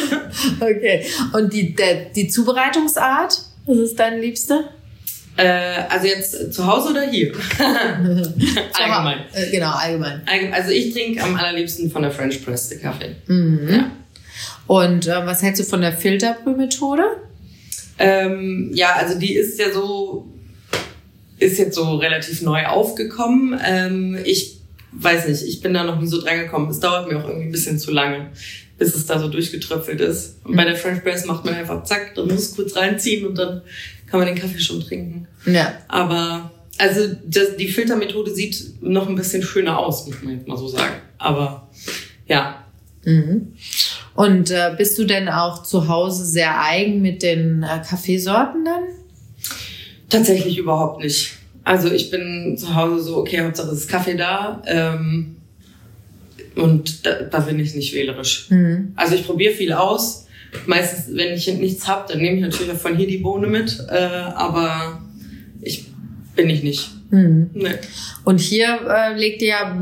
okay. 0.60 1.06
Und 1.32 1.52
die, 1.52 1.74
der, 1.74 2.04
die 2.10 2.28
Zubereitungsart, 2.28 3.36
was 3.66 3.78
ist 3.78 3.98
deine 3.98 4.20
liebste? 4.20 4.62
Äh, 5.36 5.84
also 5.88 6.06
jetzt 6.06 6.52
zu 6.52 6.66
Hause 6.66 6.90
oder 6.90 7.02
hier? 7.02 7.32
allgemein. 7.58 9.18
Äh, 9.32 9.50
genau, 9.50 9.70
allgemein. 9.70 10.22
Also 10.52 10.70
ich 10.70 10.92
trinke 10.92 11.22
am 11.22 11.34
allerliebsten 11.36 11.90
von 11.90 12.02
der 12.02 12.10
French 12.10 12.44
Press 12.44 12.68
den 12.68 12.82
Kaffee. 12.82 13.16
Mhm. 13.26 13.68
Ja. 13.70 13.90
Und 14.66 15.06
äh, 15.06 15.26
was 15.26 15.42
hältst 15.42 15.60
du 15.60 15.64
von 15.64 15.80
der 15.80 15.92
Filterbrühmethode? 15.92 17.02
Ähm, 17.98 18.70
ja, 18.72 18.94
also 18.94 19.18
die 19.18 19.34
ist 19.34 19.58
ja 19.58 19.70
so, 19.72 20.28
ist 21.38 21.58
jetzt 21.58 21.74
so 21.74 21.96
relativ 21.96 22.42
neu 22.42 22.64
aufgekommen. 22.66 23.60
Ähm, 23.64 24.18
ich 24.24 24.60
weiß 24.92 25.28
nicht, 25.28 25.42
ich 25.42 25.60
bin 25.60 25.74
da 25.74 25.84
noch 25.84 26.00
nie 26.00 26.06
so 26.06 26.20
dran 26.20 26.38
gekommen. 26.38 26.70
Es 26.70 26.80
dauert 26.80 27.10
mir 27.10 27.18
auch 27.18 27.28
irgendwie 27.28 27.48
ein 27.48 27.52
bisschen 27.52 27.78
zu 27.78 27.90
lange, 27.90 28.30
bis 28.78 28.94
es 28.94 29.06
da 29.06 29.18
so 29.18 29.28
durchgetröpfelt 29.28 30.00
ist. 30.00 30.38
Und 30.44 30.56
bei 30.56 30.62
mhm. 30.62 30.68
der 30.68 30.76
French 30.76 31.02
Press 31.02 31.26
macht 31.26 31.44
man 31.44 31.54
einfach 31.54 31.84
zack, 31.84 32.14
dann 32.14 32.28
muss 32.28 32.50
es 32.50 32.56
kurz 32.56 32.76
reinziehen 32.76 33.26
und 33.26 33.36
dann 33.36 33.62
kann 34.10 34.20
man 34.20 34.26
den 34.26 34.38
Kaffee 34.38 34.58
schon 34.58 34.80
trinken. 34.80 35.28
Ja. 35.46 35.72
Aber 35.88 36.50
also 36.78 37.14
das, 37.24 37.56
die 37.56 37.68
Filtermethode 37.68 38.34
sieht 38.34 38.82
noch 38.82 39.08
ein 39.08 39.14
bisschen 39.14 39.42
schöner 39.42 39.78
aus, 39.78 40.06
muss 40.06 40.22
man 40.22 40.34
jetzt 40.34 40.48
mal 40.48 40.56
so 40.56 40.66
sagen. 40.66 40.94
Aber 41.18 41.68
ja. 42.26 42.64
Mhm. 43.04 43.52
Und 44.14 44.50
äh, 44.50 44.74
bist 44.76 44.98
du 44.98 45.04
denn 45.04 45.28
auch 45.28 45.62
zu 45.62 45.88
Hause 45.88 46.24
sehr 46.24 46.60
eigen 46.60 47.00
mit 47.00 47.22
den 47.22 47.62
äh, 47.62 47.82
Kaffeesorten 47.88 48.64
dann? 48.64 48.82
Tatsächlich 50.08 50.58
überhaupt 50.58 51.02
nicht. 51.02 51.34
Also 51.62 51.90
ich 51.92 52.10
bin 52.10 52.56
zu 52.58 52.74
Hause 52.74 53.02
so, 53.02 53.16
okay, 53.18 53.40
Hauptsache 53.44 53.70
es 53.70 53.80
ist 53.80 53.88
Kaffee 53.88 54.16
da. 54.16 54.62
Ähm, 54.66 55.36
und 56.56 57.06
da, 57.06 57.22
da 57.22 57.40
bin 57.40 57.60
ich 57.60 57.74
nicht 57.74 57.94
wählerisch. 57.94 58.50
Mhm. 58.50 58.92
Also 58.96 59.14
ich 59.14 59.24
probiere 59.24 59.54
viel 59.54 59.72
aus 59.72 60.19
meistens, 60.66 61.14
wenn 61.16 61.34
ich 61.34 61.46
nichts 61.58 61.86
habe, 61.86 62.12
dann 62.12 62.20
nehme 62.20 62.36
ich 62.36 62.42
natürlich 62.42 62.72
auch 62.72 62.78
von 62.78 62.96
hier 62.96 63.06
die 63.06 63.18
Bohne 63.18 63.46
mit, 63.46 63.84
äh, 63.88 63.94
aber 63.94 65.00
ich 65.60 65.86
bin 66.34 66.50
ich 66.50 66.62
nicht. 66.62 66.90
Mhm. 67.10 67.50
Nee. 67.54 67.74
Und 68.24 68.40
hier 68.40 68.78
äh, 68.88 69.18
legt 69.18 69.42
ihr 69.42 69.48
ja 69.48 69.76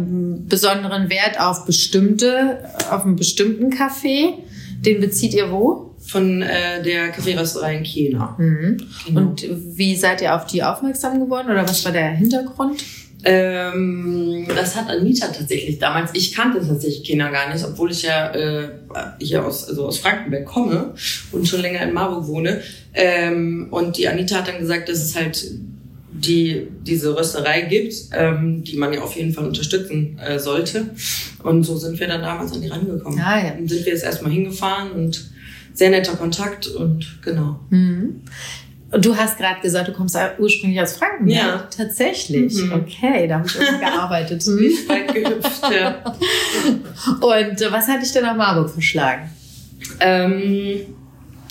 besonderen 0.49 1.11
Wert 1.11 1.41
auf 1.41 1.67
bestimmte, 1.67 2.65
auf 2.91 3.05
einen 3.05 3.17
bestimmten 3.17 3.71
Kaffee. 3.71 4.35
Den 4.81 5.01
bezieht 5.01 5.35
ihr 5.35 5.51
wo? 5.51 5.95
Von 5.99 6.41
äh, 6.41 6.83
der 6.83 7.09
Kaffeerösterei 7.11 7.77
in 7.77 7.85
China. 7.85 8.35
Mhm. 8.39 8.79
Genau. 9.07 9.21
Und 9.21 9.47
wie 9.77 9.95
seid 9.95 10.23
ihr 10.23 10.35
auf 10.35 10.47
die 10.47 10.63
aufmerksam 10.63 11.21
geworden 11.21 11.51
oder 11.51 11.65
was 11.65 11.85
war 11.85 11.93
der 11.93 12.11
Hintergrund? 12.11 12.83
Ähm, 13.25 14.28
das 14.59 14.77
hat 14.77 14.89
Anita 14.89 15.29
tatsächlich 15.29 15.79
damals. 15.79 16.11
Ich 16.15 16.35
kannte 16.35 16.59
tatsächlich 16.67 17.05
China 17.05 17.31
gar 17.31 17.53
nicht, 17.53 17.65
obwohl 17.65 17.91
ich 17.91 18.03
ja 18.03 18.33
äh, 18.33 18.69
hier 19.21 19.45
aus, 19.45 19.69
also 19.69 19.87
aus 19.87 19.99
Frankenberg 19.99 20.45
komme 20.45 20.95
und 21.33 21.47
schon 21.47 21.61
länger 21.61 21.83
in 21.83 21.93
Marburg 21.93 22.27
wohne. 22.27 22.61
Ähm, 22.95 23.69
und 23.71 23.97
die 23.97 24.09
Anita 24.09 24.37
hat 24.37 24.49
dann 24.49 24.59
gesagt, 24.59 24.89
dass 24.89 24.99
es 24.99 25.15
halt 25.15 25.45
die 26.11 26.67
diese 26.83 27.17
Rösterei 27.17 27.63
gibt, 27.63 27.95
ähm, 28.13 28.65
die 28.65 28.77
man 28.77 28.93
ja 28.93 29.03
auf 29.03 29.17
jeden 29.17 29.33
Fall 29.33 29.47
unterstützen 29.47 30.19
äh, 30.19 30.39
sollte. 30.39 30.91
Und 31.43 31.65
so 31.65 31.77
sind 31.77 32.01
wir 32.01 32.09
dann 32.09 32.23
damals 32.23 32.53
an 32.53 32.63
die 32.63 32.69
rangekommen. 32.69 33.21
Ah, 33.21 33.39
ja. 33.39 33.51
Dann 33.51 33.69
sind 33.69 33.85
wir 33.85 33.93
jetzt 33.93 34.05
erstmal 34.05 34.33
hingefahren 34.33 34.93
und 34.93 35.31
sehr 35.75 35.91
netter 35.91 36.17
Kontakt 36.17 36.67
und 36.67 37.19
genau. 37.23 37.61
Mhm. 37.71 38.23
Und 38.91 39.05
du 39.05 39.17
hast 39.17 39.37
gerade 39.37 39.61
gesagt, 39.61 39.89
du 39.89 39.93
kommst 39.93 40.17
ursprünglich 40.39 40.81
aus 40.81 40.95
Franken. 40.95 41.29
Ja. 41.29 41.69
Tatsächlich. 41.75 42.55
Mhm. 42.55 42.73
Okay, 42.73 43.29
da 43.29 43.37
habe 43.39 43.47
ich 43.47 43.57
immer 43.57 43.79
gearbeitet. 43.79 44.47
Nicht 44.47 44.89
weit 44.89 45.13
gehüpft, 45.13 45.63
ja. 45.71 46.03
Und 47.21 47.61
äh, 47.61 47.73
was 47.73 47.87
hat 47.87 48.01
dich 48.01 48.13
denn 48.13 48.23
nach 48.23 48.37
Marburg 48.37 48.71
verschlagen? 48.71 49.31
Ähm, 50.01 50.81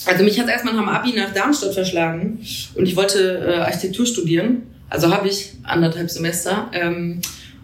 also 0.06 0.24
mich 0.24 0.40
hat 0.40 0.50
erstmal 0.50 0.74
nach 0.74 0.82
dem 0.82 0.90
Abi 0.90 1.14
nach 1.14 1.34
Darmstadt 1.34 1.74
verschlagen 1.74 2.40
und 2.76 2.86
ich 2.86 2.96
wollte 2.96 3.46
äh, 3.46 3.60
Architektur 3.60 4.06
studieren. 4.06 4.64
Also 4.90 5.14
habe 5.14 5.28
ich 5.28 5.54
anderthalb 5.64 6.10
Semester. 6.10 6.72
Ähm, 6.74 7.22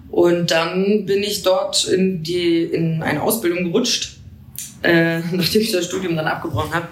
und 0.09 0.51
dann 0.51 1.05
bin 1.05 1.23
ich 1.23 1.41
dort 1.41 1.87
in, 1.87 2.21
die, 2.21 2.63
in 2.63 3.01
eine 3.01 3.23
Ausbildung 3.23 3.63
gerutscht, 3.63 4.17
äh, 4.83 5.19
nachdem 5.31 5.61
ich 5.61 5.71
das 5.71 5.85
Studium 5.85 6.15
dann 6.15 6.27
abgebrochen 6.27 6.73
habe. 6.73 6.87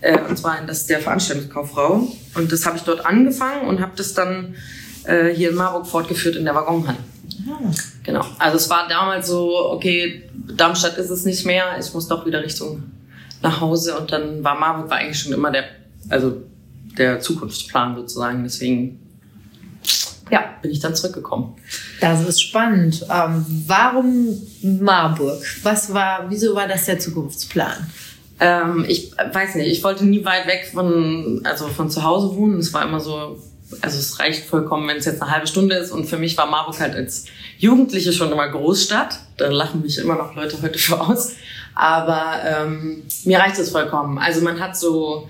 Äh, 0.00 0.18
und 0.20 0.38
zwar 0.38 0.60
in 0.60 0.66
das 0.66 0.86
der 0.86 1.00
Veranstaltungskauffrau. 1.00 2.08
Und 2.34 2.52
das 2.52 2.66
habe 2.66 2.76
ich 2.76 2.82
dort 2.82 3.04
angefangen 3.04 3.68
und 3.68 3.80
habe 3.80 3.92
das 3.96 4.14
dann 4.14 4.54
äh, 5.04 5.28
hier 5.28 5.50
in 5.50 5.56
Marburg 5.56 5.86
fortgeführt 5.86 6.36
in 6.36 6.44
der 6.44 6.54
Waggonhalle. 6.54 6.98
Ah. 7.48 7.70
Genau. 8.02 8.24
Also 8.38 8.56
es 8.56 8.70
war 8.70 8.88
damals 8.88 9.28
so, 9.28 9.70
okay, 9.70 10.28
Darmstadt 10.56 10.96
ist 10.98 11.10
es 11.10 11.24
nicht 11.24 11.44
mehr, 11.44 11.76
ich 11.78 11.92
muss 11.92 12.08
doch 12.08 12.24
wieder 12.26 12.42
Richtung 12.42 12.84
nach 13.42 13.60
Hause 13.60 13.98
und 13.98 14.12
dann 14.12 14.42
war 14.42 14.58
Marburg 14.58 14.90
war 14.90 14.98
eigentlich 14.98 15.18
schon 15.18 15.32
immer 15.32 15.50
der, 15.50 15.64
also 16.08 16.42
der 16.96 17.20
Zukunftsplan 17.20 17.96
sozusagen. 17.96 18.42
Deswegen 18.44 19.00
ja, 20.30 20.56
bin 20.60 20.70
ich 20.70 20.80
dann 20.80 20.94
zurückgekommen. 20.94 21.54
Das 22.00 22.26
ist 22.26 22.40
spannend. 22.40 23.04
Ähm, 23.10 23.44
warum 23.66 24.36
Marburg? 24.62 25.42
Was 25.62 25.92
war, 25.92 26.26
wieso 26.28 26.54
war 26.54 26.66
das 26.66 26.86
der 26.86 26.98
Zukunftsplan? 26.98 27.86
Ähm, 28.38 28.84
ich 28.86 29.12
weiß 29.32 29.54
nicht, 29.54 29.68
ich 29.68 29.82
wollte 29.82 30.04
nie 30.04 30.24
weit 30.24 30.46
weg 30.46 30.70
von, 30.72 31.40
also 31.44 31.68
von 31.68 31.90
zu 31.90 32.02
Hause 32.02 32.36
wohnen. 32.36 32.58
Es 32.58 32.72
war 32.74 32.82
immer 32.82 33.00
so, 33.00 33.38
also 33.80 33.98
es 33.98 34.20
reicht 34.20 34.44
vollkommen, 34.44 34.88
wenn 34.88 34.98
es 34.98 35.06
jetzt 35.06 35.22
eine 35.22 35.30
halbe 35.30 35.46
Stunde 35.46 35.76
ist. 35.76 35.90
Und 35.90 36.06
für 36.06 36.18
mich 36.18 36.36
war 36.36 36.46
Marburg 36.46 36.78
halt 36.78 36.94
als 36.94 37.26
Jugendliche 37.58 38.12
schon 38.12 38.30
immer 38.30 38.48
Großstadt. 38.48 39.18
Da 39.38 39.48
lachen 39.48 39.82
mich 39.82 39.98
immer 39.98 40.16
noch 40.16 40.34
Leute 40.34 40.60
heute 40.60 40.78
für 40.78 41.00
aus. 41.00 41.32
Aber 41.74 42.40
ähm, 42.44 43.02
mir 43.24 43.38
reicht 43.38 43.58
es 43.58 43.70
vollkommen. 43.70 44.18
Also 44.18 44.42
man 44.42 44.60
hat 44.60 44.76
so, 44.76 45.28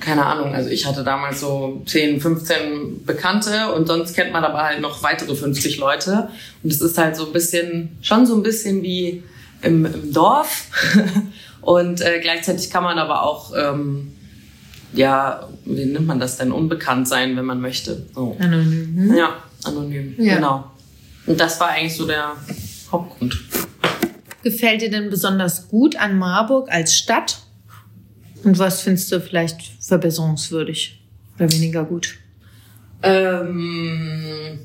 keine 0.00 0.24
Ahnung, 0.24 0.54
also 0.54 0.70
ich 0.70 0.86
hatte 0.86 1.04
damals 1.04 1.40
so 1.40 1.82
10, 1.86 2.20
15 2.20 3.04
Bekannte 3.04 3.72
und 3.72 3.86
sonst 3.86 4.14
kennt 4.14 4.32
man 4.32 4.44
aber 4.44 4.62
halt 4.62 4.80
noch 4.80 5.02
weitere 5.02 5.34
50 5.34 5.78
Leute. 5.78 6.28
Und 6.62 6.72
es 6.72 6.80
ist 6.80 6.98
halt 6.98 7.16
so 7.16 7.26
ein 7.26 7.32
bisschen, 7.32 7.96
schon 8.02 8.26
so 8.26 8.34
ein 8.34 8.42
bisschen 8.42 8.82
wie 8.82 9.22
im, 9.62 9.86
im 9.86 10.12
Dorf. 10.12 10.66
und 11.62 12.00
äh, 12.02 12.20
gleichzeitig 12.20 12.70
kann 12.70 12.84
man 12.84 12.98
aber 12.98 13.22
auch, 13.22 13.52
ähm, 13.56 14.12
ja, 14.92 15.48
wie 15.64 15.86
nennt 15.86 16.06
man 16.06 16.20
das 16.20 16.36
denn, 16.36 16.52
unbekannt 16.52 17.08
sein, 17.08 17.36
wenn 17.36 17.46
man 17.46 17.60
möchte. 17.60 18.06
So. 18.14 18.36
Anonym. 18.38 18.96
Hm? 18.96 19.16
Ja, 19.16 19.36
anonym, 19.64 20.14
ja. 20.18 20.34
genau. 20.34 20.70
Und 21.26 21.40
das 21.40 21.58
war 21.58 21.68
eigentlich 21.68 21.96
so 21.96 22.06
der 22.06 22.32
Hauptgrund 22.90 23.38
gefällt 24.42 24.82
dir 24.82 24.90
denn 24.90 25.10
besonders 25.10 25.68
gut 25.68 25.96
an 25.96 26.18
Marburg 26.18 26.70
als 26.70 26.94
Stadt? 26.94 27.38
Und 28.44 28.58
was 28.58 28.82
findest 28.82 29.10
du 29.12 29.20
vielleicht 29.20 29.60
verbesserungswürdig 29.80 31.00
oder 31.36 31.50
weniger 31.52 31.84
gut? 31.84 32.18
Ähm, 33.02 34.58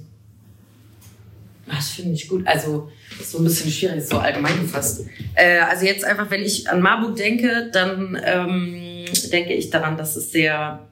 was 1.67 1.89
finde 1.89 2.13
ich 2.13 2.27
gut? 2.27 2.47
Also, 2.47 2.89
ist 3.19 3.31
so 3.31 3.39
ein 3.39 3.43
bisschen 3.43 3.69
schwierig, 3.71 4.05
so 4.05 4.17
allgemein 4.17 4.59
gefasst. 4.61 5.05
Äh, 5.35 5.59
also 5.59 5.85
jetzt 5.85 6.05
einfach, 6.05 6.29
wenn 6.29 6.41
ich 6.41 6.69
an 6.69 6.81
Marburg 6.81 7.15
denke, 7.15 7.69
dann 7.71 8.19
ähm, 8.23 9.05
denke 9.31 9.53
ich 9.53 9.69
daran, 9.69 9.97
dass 9.97 10.15
es 10.15 10.31
sehr 10.31 10.87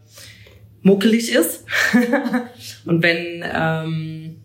muckelig 0.82 1.32
ist. 1.32 1.64
Und 2.86 3.02
wenn, 3.02 3.44
ähm, 3.44 4.42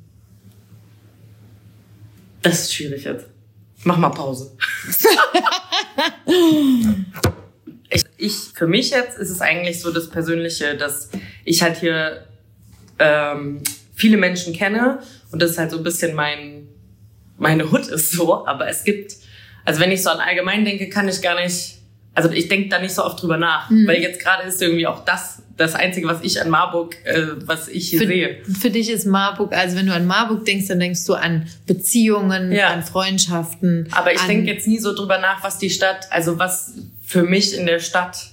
das 2.42 2.62
ist 2.62 2.74
schwierig 2.74 3.04
jetzt. 3.04 3.26
Mach 3.84 3.96
mal 3.96 4.10
Pause. 4.10 4.56
ich, 7.90 8.04
ich, 8.18 8.34
für 8.54 8.66
mich 8.66 8.90
jetzt 8.90 9.18
ist 9.18 9.30
es 9.30 9.40
eigentlich 9.40 9.80
so 9.80 9.90
das 9.92 10.10
Persönliche, 10.10 10.76
dass 10.76 11.10
ich 11.44 11.62
halt 11.62 11.78
hier 11.78 12.26
ähm, 12.98 13.62
viele 13.94 14.16
Menschen 14.16 14.52
kenne 14.54 15.00
und 15.32 15.40
das 15.40 15.52
ist 15.52 15.58
halt 15.58 15.70
so 15.70 15.78
ein 15.78 15.84
bisschen 15.84 16.14
mein, 16.14 16.68
meine 17.38 17.70
Hut 17.70 17.86
ist 17.86 18.12
so, 18.12 18.46
aber 18.46 18.68
es 18.68 18.84
gibt, 18.84 19.16
also 19.64 19.80
wenn 19.80 19.92
ich 19.92 20.02
so 20.02 20.10
an 20.10 20.18
allgemein 20.18 20.64
denke, 20.64 20.88
kann 20.88 21.08
ich 21.08 21.22
gar 21.22 21.40
nicht, 21.40 21.76
also 22.14 22.30
ich 22.30 22.48
denke 22.48 22.68
da 22.68 22.80
nicht 22.80 22.94
so 22.94 23.04
oft 23.04 23.22
drüber 23.22 23.36
nach, 23.36 23.70
mhm. 23.70 23.86
weil 23.86 24.00
jetzt 24.00 24.20
gerade 24.20 24.46
ist 24.46 24.60
irgendwie 24.60 24.86
auch 24.86 25.04
das 25.04 25.42
das 25.60 25.74
Einzige, 25.74 26.08
was 26.08 26.22
ich 26.22 26.40
an 26.40 26.48
Marburg, 26.48 26.96
äh, 27.04 27.22
was 27.44 27.68
ich 27.68 27.90
hier 27.90 28.00
für, 28.00 28.06
sehe. 28.06 28.38
Für 28.60 28.70
dich 28.70 28.90
ist 28.90 29.04
Marburg, 29.06 29.52
also 29.52 29.76
wenn 29.76 29.86
du 29.86 29.92
an 29.92 30.06
Marburg 30.06 30.44
denkst, 30.44 30.68
dann 30.68 30.80
denkst 30.80 31.04
du 31.04 31.14
an 31.14 31.46
Beziehungen, 31.66 32.50
ja. 32.50 32.68
an 32.68 32.82
Freundschaften. 32.82 33.86
Aber 33.92 34.12
ich 34.12 34.22
denke 34.22 34.50
jetzt 34.50 34.66
nie 34.66 34.78
so 34.78 34.94
drüber 34.94 35.18
nach, 35.18 35.44
was 35.44 35.58
die 35.58 35.70
Stadt, 35.70 36.06
also 36.10 36.38
was 36.38 36.74
für 37.04 37.22
mich 37.22 37.56
in 37.56 37.66
der 37.66 37.78
Stadt 37.78 38.30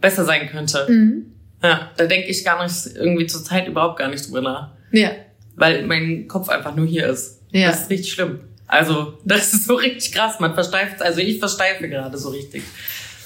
besser 0.00 0.24
sein 0.24 0.48
könnte. 0.48 0.86
Mhm. 0.88 1.26
Ja, 1.62 1.92
da 1.96 2.06
denke 2.06 2.28
ich 2.28 2.44
gar 2.44 2.62
nicht, 2.62 2.74
irgendwie 2.96 3.26
zur 3.26 3.42
Zeit 3.44 3.68
überhaupt 3.68 3.98
gar 3.98 4.08
nicht 4.08 4.26
drüber 4.26 4.42
nach. 4.42 4.70
Ja. 4.90 5.12
Weil 5.56 5.86
mein 5.86 6.28
Kopf 6.28 6.48
einfach 6.48 6.74
nur 6.74 6.86
hier 6.86 7.06
ist. 7.06 7.40
Ja. 7.52 7.68
Das 7.68 7.82
ist 7.82 7.90
richtig 7.90 8.12
schlimm. 8.12 8.40
Also, 8.66 9.18
das 9.24 9.52
ist 9.52 9.66
so 9.66 9.74
richtig 9.74 10.12
krass. 10.12 10.40
Man 10.40 10.54
versteift, 10.54 11.02
also 11.02 11.20
ich 11.20 11.38
versteife 11.38 11.88
gerade 11.88 12.18
so 12.18 12.30
richtig. 12.30 12.62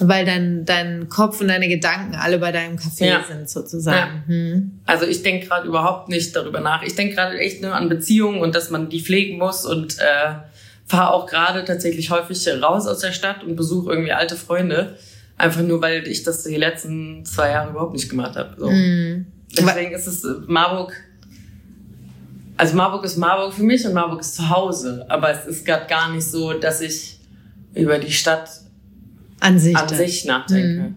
Weil 0.00 0.24
dein, 0.24 0.64
dein 0.64 1.08
Kopf 1.08 1.40
und 1.40 1.48
deine 1.48 1.68
Gedanken 1.68 2.14
alle 2.14 2.38
bei 2.38 2.52
deinem 2.52 2.76
Café 2.76 3.06
ja. 3.06 3.24
sind, 3.26 3.50
sozusagen. 3.50 4.22
Ja. 4.28 4.32
Hm. 4.32 4.80
Also 4.86 5.06
ich 5.06 5.22
denke 5.22 5.46
gerade 5.46 5.66
überhaupt 5.66 6.08
nicht 6.08 6.36
darüber 6.36 6.60
nach. 6.60 6.82
Ich 6.82 6.94
denke 6.94 7.16
gerade 7.16 7.38
echt 7.38 7.62
nur 7.62 7.74
an 7.74 7.88
Beziehungen 7.88 8.40
und 8.40 8.54
dass 8.54 8.70
man 8.70 8.88
die 8.90 9.00
pflegen 9.00 9.38
muss 9.38 9.64
und 9.64 9.98
äh, 9.98 10.34
fahre 10.86 11.12
auch 11.12 11.26
gerade 11.26 11.64
tatsächlich 11.64 12.10
häufig 12.10 12.46
raus 12.62 12.86
aus 12.86 13.00
der 13.00 13.12
Stadt 13.12 13.42
und 13.42 13.56
besuche 13.56 13.90
irgendwie 13.90 14.12
alte 14.12 14.36
Freunde. 14.36 14.96
Einfach 15.36 15.62
nur, 15.62 15.82
weil 15.82 16.06
ich 16.06 16.22
das 16.22 16.44
die 16.44 16.56
letzten 16.56 17.24
zwei 17.24 17.50
Jahre 17.50 17.70
überhaupt 17.70 17.92
nicht 17.92 18.08
gemacht 18.08 18.36
habe. 18.36 18.54
So. 18.56 18.68
Hm. 18.68 19.26
Deswegen 19.56 19.92
ist 19.92 20.06
es 20.06 20.24
Marburg 20.46 20.92
also 22.58 22.76
Marburg 22.76 23.04
ist 23.04 23.16
Marburg 23.16 23.54
für 23.54 23.62
mich 23.62 23.86
und 23.86 23.94
Marburg 23.94 24.20
ist 24.20 24.34
zu 24.34 24.50
Hause. 24.50 25.06
Aber 25.08 25.30
es 25.30 25.46
ist 25.46 25.64
gerade 25.64 25.86
gar 25.86 26.12
nicht 26.12 26.24
so, 26.24 26.52
dass 26.52 26.80
ich 26.80 27.18
über 27.74 27.98
die 27.98 28.12
Stadt 28.12 28.50
an 29.40 29.58
sich, 29.58 29.76
an 29.76 29.88
sich 29.88 30.24
nachdenke. 30.24 30.82
Mhm. 30.82 30.94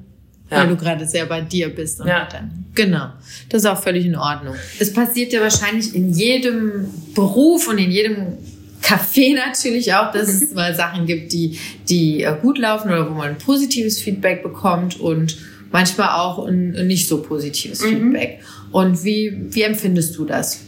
Ja. 0.50 0.58
Weil 0.58 0.68
du 0.70 0.76
gerade 0.76 1.08
sehr 1.08 1.28
bei 1.28 1.42
dir 1.42 1.74
bist. 1.74 2.02
Und 2.02 2.08
ja. 2.08 2.28
Dann, 2.30 2.66
genau. 2.74 3.12
Das 3.48 3.62
ist 3.62 3.68
auch 3.68 3.82
völlig 3.82 4.06
in 4.06 4.16
Ordnung. 4.16 4.56
Es 4.80 4.92
passiert 4.92 5.32
ja 5.32 5.40
wahrscheinlich 5.40 5.96
in 5.96 6.12
jedem 6.12 6.90
Beruf 7.14 7.68
und 7.68 7.78
in 7.78 7.92
jedem 7.92 8.38
Café 8.82 9.36
natürlich 9.36 9.94
auch, 9.94 10.12
dass 10.12 10.30
es 10.30 10.52
mal 10.56 10.76
Sachen 10.76 11.06
gibt, 11.06 11.32
die, 11.32 11.60
die 11.88 12.24
äh, 12.24 12.36
gut 12.42 12.58
laufen 12.58 12.90
oder 12.90 13.08
wo 13.10 13.14
man 13.14 13.38
positives 13.38 14.02
Feedback 14.02 14.42
bekommt 14.42 15.00
und 15.00 15.38
manchmal 15.72 16.10
auch 16.20 16.46
ein 16.48 16.72
nicht 16.88 17.08
so 17.08 17.22
positives 17.22 17.82
mhm. 17.82 17.88
Feedback. 17.88 18.40
Und 18.72 19.04
wie, 19.04 19.46
wie 19.52 19.62
empfindest 19.62 20.18
du 20.18 20.26
das? 20.26 20.62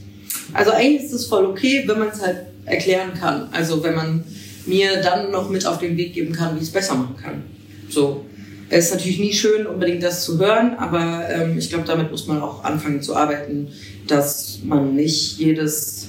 Also 0.54 0.72
eigentlich 0.72 1.04
ist 1.04 1.14
es 1.14 1.26
voll 1.26 1.46
okay, 1.46 1.84
wenn 1.86 2.00
man 2.00 2.10
es 2.10 2.22
halt 2.22 2.38
erklären 2.66 3.14
kann. 3.14 3.50
Also 3.52 3.84
wenn 3.84 3.96
man 3.96 4.24
mir 4.66 5.02
dann 5.02 5.32
noch 5.32 5.50
mit 5.50 5.66
auf 5.66 5.80
den 5.80 5.98
Weg 5.98 6.14
geben 6.14 6.34
kann, 6.34 6.56
wie 6.56 6.60
ich 6.60 6.66
es 6.66 6.72
besser 6.72 6.96
machen 6.96 7.16
kann. 7.22 7.44
So. 7.90 8.26
Es 8.70 8.86
ist 8.86 8.94
natürlich 8.94 9.20
nie 9.20 9.34
schön, 9.34 9.68
unbedingt 9.68 10.02
das 10.02 10.24
zu 10.24 10.40
hören, 10.40 10.76
aber 10.78 11.30
ähm, 11.30 11.58
ich 11.58 11.70
glaube, 11.70 11.86
damit 11.86 12.10
muss 12.10 12.26
man 12.28 12.42
auch 12.42 12.64
anfangen 12.64 13.02
zu 13.02 13.16
arbeiten, 13.16 13.68
dass 14.08 14.60
man 14.64 14.96
nicht 14.96 15.38
jedes, 15.38 16.08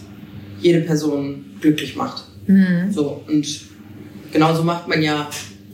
jede 0.61 0.81
Person 0.81 1.45
glücklich 1.61 1.95
macht. 1.95 2.25
Mhm. 2.47 2.91
So. 2.91 3.23
Und 3.27 3.61
genauso 4.33 4.63
macht 4.63 4.89
man 4.89 5.03
ja, 5.03 5.29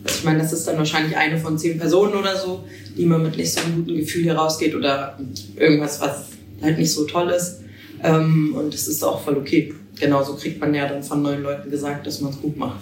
also 0.05 0.19
ich 0.19 0.25
meine, 0.25 0.39
das 0.39 0.53
ist 0.53 0.67
dann 0.67 0.79
wahrscheinlich 0.79 1.17
eine 1.17 1.39
von 1.39 1.59
zehn 1.59 1.79
Personen 1.79 2.15
oder 2.15 2.37
so, 2.37 2.65
die 2.97 3.07
man 3.07 3.23
mit 3.23 3.37
nicht 3.37 3.53
so 3.53 3.61
einem 3.61 3.77
guten 3.77 3.97
Gefühl 3.97 4.25
hier 4.25 4.35
rausgeht 4.35 4.75
oder 4.75 5.19
irgendwas, 5.57 6.00
was 6.00 6.25
halt 6.61 6.79
nicht 6.79 6.93
so 6.93 7.05
toll 7.05 7.31
ist. 7.31 7.61
Ähm, 8.02 8.54
und 8.57 8.73
das 8.73 8.88
ist 8.88 9.02
auch 9.02 9.23
voll 9.23 9.37
okay. 9.37 9.75
Genauso 9.99 10.35
kriegt 10.35 10.61
man 10.61 10.75
ja 10.75 10.88
dann 10.88 11.02
von 11.02 11.23
neuen 11.23 11.42
Leuten 11.42 11.71
gesagt, 11.71 12.07
dass 12.07 12.21
man 12.21 12.33
es 12.33 12.40
gut 12.40 12.57
macht. 12.57 12.78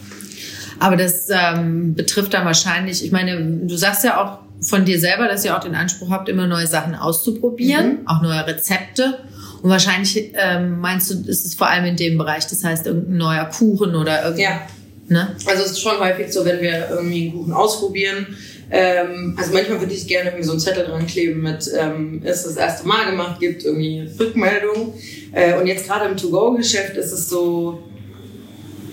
Aber 0.79 0.97
das 0.97 1.29
ähm, 1.31 1.95
betrifft 1.95 2.35
dann 2.35 2.45
wahrscheinlich, 2.45 3.05
ich 3.05 3.11
meine, 3.11 3.41
du 3.41 3.77
sagst 3.77 4.05
ja 4.05 4.23
auch 4.23 4.39
von 4.61 4.85
dir 4.85 4.99
selber, 4.99 5.29
dass 5.29 5.45
ihr 5.45 5.57
auch 5.57 5.61
den 5.61 5.75
Anspruch 5.75 6.11
habt, 6.11 6.29
immer 6.29 6.47
neue 6.47 6.67
Sachen 6.67 6.95
auszuprobieren, 6.95 8.01
mhm. 8.01 8.09
auch 8.09 8.23
neue 8.23 8.47
Rezepte. 8.47 9.19
Und 9.63 9.71
wahrscheinlich 9.71 10.33
ähm, 10.35 10.79
meinst 10.79 11.11
du, 11.11 11.29
ist 11.29 11.45
es 11.45 11.55
vor 11.55 11.69
allem 11.69 11.85
in 11.85 11.97
dem 11.97 12.17
Bereich, 12.19 12.47
das 12.47 12.63
heißt 12.63 12.87
irgendein 12.87 13.17
neuer 13.17 13.45
Kuchen 13.47 13.97
oder 13.97 14.23
irgendein. 14.23 14.45
Ja. 14.45 14.61
Ne? 15.09 15.37
Also 15.47 15.65
es 15.65 15.73
ist 15.73 15.81
schon 15.81 15.99
häufig 15.99 16.33
so, 16.33 16.45
wenn 16.45 16.61
wir 16.61 16.91
irgendwie 16.91 17.29
einen 17.29 17.33
Kuchen 17.33 17.53
ausprobieren. 17.53 18.27
Ähm, 18.71 19.35
also 19.39 19.53
manchmal 19.53 19.81
würde 19.81 19.95
ich 19.95 20.07
gerne 20.07 20.31
irgendwie 20.31 20.45
so 20.45 20.53
einen 20.53 20.61
Zettel 20.61 20.85
dran 20.85 21.07
kleben 21.07 21.43
mit, 21.43 21.71
ähm, 21.79 22.23
ist 22.23 22.45
das 22.45 22.57
erste 22.57 22.87
Mal 22.87 23.11
gemacht, 23.11 23.41
gibt 23.41 23.65
irgendwie 23.65 24.09
Rückmeldung. 24.19 24.95
Äh, 25.33 25.59
und 25.59 25.67
jetzt 25.67 25.87
gerade 25.87 26.07
im 26.07 26.17
To-Go-Geschäft 26.17 26.97
ist 26.97 27.13
es 27.13 27.29
so, 27.29 27.83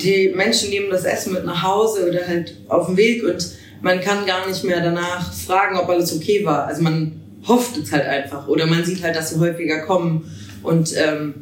die 0.02 0.32
Menschen 0.36 0.70
nehmen 0.70 0.90
das 0.90 1.04
Essen 1.04 1.34
mit 1.34 1.46
nach 1.46 1.64
Hause 1.64 2.08
oder 2.08 2.26
halt 2.28 2.56
auf 2.68 2.88
dem 2.88 2.98
Weg 2.98 3.24
und 3.24 3.46
man 3.82 4.02
kann 4.02 4.26
gar 4.26 4.48
nicht 4.48 4.64
mehr 4.64 4.82
danach 4.82 5.34
fragen, 5.34 5.78
ob 5.78 5.90
alles 5.90 6.16
okay 6.16 6.44
war. 6.46 6.68
Also 6.68 6.82
man 6.82 7.22
hofft 7.48 7.78
es 7.78 7.92
halt 7.92 8.06
einfach 8.06 8.48
oder 8.48 8.66
man 8.66 8.84
sieht 8.84 9.04
halt, 9.04 9.16
dass 9.16 9.30
sie 9.30 9.40
häufiger 9.40 9.82
kommen 9.82 10.32
und 10.64 10.94
ähm, 10.98 11.36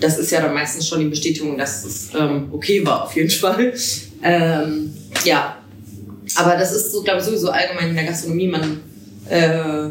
das 0.00 0.18
ist 0.18 0.30
ja 0.30 0.42
dann 0.42 0.54
meistens 0.54 0.86
schon 0.86 1.00
die 1.00 1.06
Bestätigung, 1.06 1.56
dass 1.56 1.84
es 1.84 2.10
ähm, 2.14 2.48
okay 2.52 2.84
war 2.84 3.04
auf 3.04 3.16
jeden 3.16 3.30
Fall. 3.30 3.72
Ähm, 4.22 4.92
ja, 5.24 5.56
aber 6.34 6.56
das 6.56 6.72
ist 6.72 6.92
so, 6.92 7.02
glaube 7.02 7.20
ich, 7.20 7.24
sowieso 7.24 7.50
allgemein 7.50 7.90
in 7.90 7.94
der 7.94 8.04
Gastronomie, 8.04 8.48
man 8.48 8.80
äh, 9.28 9.90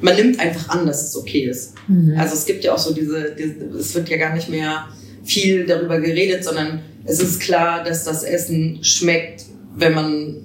man 0.00 0.14
nimmt 0.14 0.38
einfach 0.38 0.68
an, 0.68 0.86
dass 0.86 1.02
es 1.08 1.16
okay 1.16 1.44
ist. 1.44 1.74
Mhm. 1.88 2.18
Also 2.18 2.34
es 2.34 2.44
gibt 2.44 2.64
ja 2.64 2.74
auch 2.74 2.78
so 2.78 2.92
diese, 2.92 3.34
diese, 3.36 3.64
es 3.78 3.94
wird 3.94 4.08
ja 4.08 4.16
gar 4.18 4.34
nicht 4.34 4.48
mehr 4.48 4.86
viel 5.24 5.66
darüber 5.66 6.00
geredet, 6.00 6.44
sondern 6.44 6.80
es 7.04 7.20
ist 7.20 7.40
klar, 7.40 7.82
dass 7.82 8.04
das 8.04 8.22
Essen 8.22 8.82
schmeckt, 8.82 9.44
wenn 9.74 9.94
man 9.94 10.36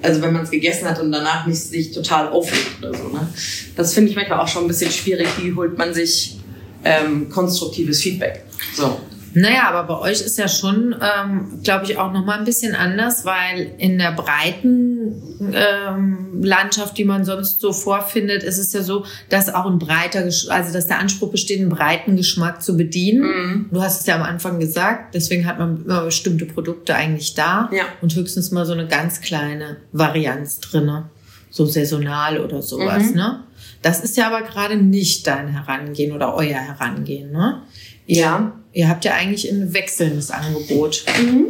also 0.00 0.22
wenn 0.22 0.32
man 0.32 0.44
es 0.44 0.50
gegessen 0.50 0.88
hat 0.88 1.00
und 1.00 1.10
danach 1.10 1.46
nicht 1.46 1.60
sich 1.60 1.92
total 1.92 2.28
aufregt 2.28 2.78
oder 2.80 2.96
so. 2.96 3.08
Ne? 3.08 3.28
Das 3.76 3.94
finde 3.94 4.10
ich 4.10 4.16
manchmal 4.16 4.38
auch 4.38 4.48
schon 4.48 4.64
ein 4.64 4.68
bisschen 4.68 4.92
schwierig. 4.92 5.26
Wie 5.42 5.52
holt 5.54 5.76
man 5.76 5.92
sich 5.92 6.38
ähm, 6.84 7.28
konstruktives 7.28 8.00
Feedback? 8.00 8.44
So. 8.76 9.00
Naja, 9.34 9.68
aber 9.68 9.84
bei 9.84 10.10
euch 10.10 10.20
ist 10.20 10.38
ja 10.38 10.48
schon, 10.48 10.94
ähm, 11.00 11.60
glaube 11.62 11.84
ich, 11.84 11.98
auch 11.98 12.12
nochmal 12.12 12.38
ein 12.38 12.44
bisschen 12.44 12.74
anders, 12.74 13.24
weil 13.24 13.72
in 13.78 13.98
der 13.98 14.12
breiten 14.12 15.52
ähm, 15.52 16.42
Landschaft, 16.42 16.96
die 16.98 17.04
man 17.04 17.24
sonst 17.24 17.60
so 17.60 17.72
vorfindet, 17.72 18.42
ist 18.42 18.58
es 18.58 18.72
ja 18.72 18.82
so, 18.82 19.04
dass 19.28 19.52
auch 19.52 19.66
ein 19.66 19.78
breiter, 19.78 20.20
also 20.20 20.72
dass 20.72 20.86
der 20.86 20.98
Anspruch 20.98 21.30
besteht, 21.30 21.60
einen 21.60 21.68
breiten 21.68 22.16
Geschmack 22.16 22.62
zu 22.62 22.76
bedienen. 22.76 23.20
Mhm. 23.22 23.66
Du 23.70 23.82
hast 23.82 24.00
es 24.00 24.06
ja 24.06 24.16
am 24.16 24.22
Anfang 24.22 24.58
gesagt, 24.60 25.14
deswegen 25.14 25.46
hat 25.46 25.58
man 25.58 25.84
immer 25.84 26.02
bestimmte 26.04 26.46
Produkte 26.46 26.94
eigentlich 26.94 27.34
da 27.34 27.68
ja. 27.72 27.84
und 28.00 28.14
höchstens 28.14 28.50
mal 28.50 28.64
so 28.66 28.72
eine 28.72 28.86
ganz 28.86 29.20
kleine 29.20 29.78
Varianz 29.92 30.60
drinne, 30.60 31.10
so 31.50 31.66
saisonal 31.66 32.40
oder 32.40 32.62
sowas. 32.62 33.10
Mhm. 33.10 33.16
Ne? 33.16 33.44
Das 33.82 34.00
ist 34.00 34.16
ja 34.16 34.26
aber 34.26 34.42
gerade 34.42 34.76
nicht 34.76 35.26
dein 35.26 35.48
Herangehen 35.48 36.12
oder 36.12 36.34
euer 36.34 36.58
Herangehen. 36.58 37.30
Ne? 37.30 37.62
Ja. 38.06 38.57
Ihr 38.72 38.88
habt 38.88 39.04
ja 39.04 39.14
eigentlich 39.14 39.50
ein 39.50 39.72
wechselndes 39.72 40.30
Angebot. 40.30 41.04
Mhm. 41.20 41.46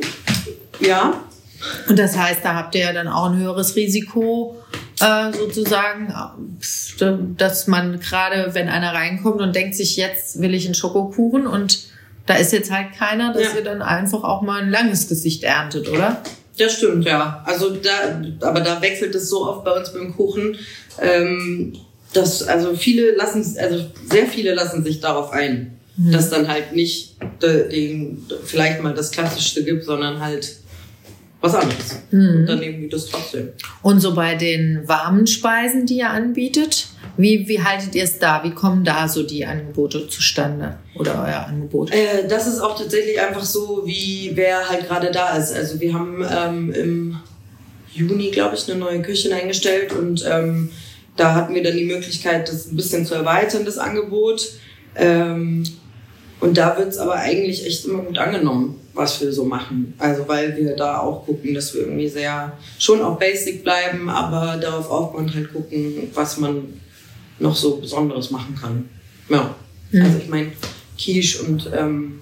Ja. 0.80 1.24
Und 1.88 1.98
das 1.98 2.16
heißt, 2.16 2.40
da 2.44 2.54
habt 2.54 2.74
ihr 2.74 2.82
ja 2.82 2.92
dann 2.92 3.08
auch 3.08 3.30
ein 3.30 3.38
höheres 3.38 3.74
Risiko, 3.74 4.56
äh, 5.00 5.32
sozusagen, 5.32 6.12
dass 7.36 7.66
man 7.66 8.00
gerade, 8.00 8.54
wenn 8.54 8.68
einer 8.68 8.94
reinkommt 8.94 9.40
und 9.40 9.54
denkt 9.54 9.74
sich, 9.74 9.96
jetzt 9.96 10.40
will 10.40 10.54
ich 10.54 10.66
einen 10.66 10.74
Schokokuchen 10.74 11.46
und 11.46 11.88
da 12.26 12.34
ist 12.34 12.52
jetzt 12.52 12.70
halt 12.70 12.92
keiner, 12.96 13.32
dass 13.32 13.44
ja. 13.44 13.56
ihr 13.56 13.64
dann 13.64 13.80
einfach 13.80 14.22
auch 14.22 14.42
mal 14.42 14.62
ein 14.62 14.70
langes 14.70 15.08
Gesicht 15.08 15.44
erntet, 15.44 15.88
oder? 15.88 16.22
Das 16.58 16.74
stimmt, 16.74 17.04
ja. 17.04 17.42
Also 17.46 17.70
da, 17.76 18.20
aber 18.46 18.60
da 18.60 18.82
wechselt 18.82 19.14
es 19.14 19.30
so 19.30 19.46
oft 19.46 19.64
bei 19.64 19.72
uns 19.72 19.92
beim 19.92 20.14
Kuchen, 20.14 20.56
ähm, 21.00 21.76
dass 22.12 22.42
also 22.42 22.74
viele 22.74 23.14
lassen, 23.14 23.56
also 23.58 23.86
sehr 24.10 24.26
viele 24.26 24.54
lassen 24.54 24.82
sich 24.82 25.00
darauf 25.00 25.30
ein 25.30 25.77
mhm. 25.98 26.12
dass 26.12 26.30
dann 26.30 26.48
halt 26.48 26.74
nicht 26.74 27.16
den, 27.42 28.24
vielleicht 28.44 28.82
mal 28.82 28.94
das 28.94 29.10
Klassischste 29.10 29.64
gibt, 29.64 29.84
sondern 29.84 30.20
halt 30.20 30.56
was 31.40 31.54
anderes. 31.54 32.02
Mhm. 32.10 32.36
Und 32.36 32.46
dann 32.46 32.62
irgendwie 32.62 32.88
das 32.88 33.06
trotzdem. 33.06 33.50
Und 33.82 34.00
so 34.00 34.14
bei 34.14 34.34
den 34.34 34.82
warmen 34.86 35.26
Speisen, 35.26 35.86
die 35.86 35.98
ihr 35.98 36.10
anbietet, 36.10 36.88
wie, 37.16 37.48
wie 37.48 37.62
haltet 37.62 37.94
ihr 37.94 38.04
es 38.04 38.18
da? 38.18 38.42
Wie 38.44 38.50
kommen 38.50 38.84
da 38.84 39.08
so 39.08 39.22
die 39.22 39.44
Angebote 39.44 40.08
zustande 40.08 40.78
oder 40.96 41.22
euer 41.24 41.46
Angebot? 41.46 41.92
Äh, 41.92 42.26
das 42.28 42.46
ist 42.46 42.60
auch 42.60 42.78
tatsächlich 42.78 43.20
einfach 43.20 43.44
so, 43.44 43.82
wie 43.84 44.32
wer 44.34 44.68
halt 44.68 44.88
gerade 44.88 45.10
da 45.10 45.36
ist. 45.36 45.52
Also 45.52 45.80
wir 45.80 45.94
haben 45.94 46.24
ähm, 46.28 46.72
im 46.72 47.16
Juni, 47.92 48.30
glaube 48.30 48.54
ich, 48.56 48.68
eine 48.70 48.78
neue 48.78 49.02
Küche 49.02 49.34
eingestellt 49.34 49.92
und 49.92 50.24
ähm, 50.28 50.70
da 51.16 51.34
hatten 51.34 51.54
wir 51.54 51.62
dann 51.62 51.76
die 51.76 51.84
Möglichkeit, 51.84 52.48
das 52.48 52.66
ein 52.70 52.76
bisschen 52.76 53.04
zu 53.04 53.14
erweitern, 53.14 53.64
das 53.64 53.78
Angebot. 53.78 54.52
Ähm, 54.94 55.64
und 56.40 56.56
da 56.56 56.76
wird 56.78 56.88
es 56.88 56.98
aber 56.98 57.14
eigentlich 57.14 57.66
echt 57.66 57.84
immer 57.86 58.02
gut 58.02 58.18
angenommen, 58.18 58.78
was 58.94 59.20
wir 59.20 59.32
so 59.32 59.44
machen. 59.44 59.94
Also 59.98 60.28
weil 60.28 60.56
wir 60.56 60.76
da 60.76 60.98
auch 60.98 61.26
gucken, 61.26 61.54
dass 61.54 61.74
wir 61.74 61.82
irgendwie 61.82 62.08
sehr 62.08 62.56
schon 62.78 63.02
auch 63.02 63.18
basic 63.18 63.64
bleiben, 63.64 64.08
aber 64.08 64.56
darauf 64.56 64.90
aufbauend 64.90 65.34
halt 65.34 65.52
gucken, 65.52 66.10
was 66.14 66.38
man 66.38 66.80
noch 67.40 67.56
so 67.56 67.76
Besonderes 67.76 68.30
machen 68.30 68.56
kann. 68.60 68.88
Ja. 69.28 69.54
Mhm. 69.90 70.02
Also 70.02 70.18
ich 70.18 70.28
meine, 70.28 70.52
Quiche 70.96 71.42
und 71.42 71.70
ähm, 71.76 72.20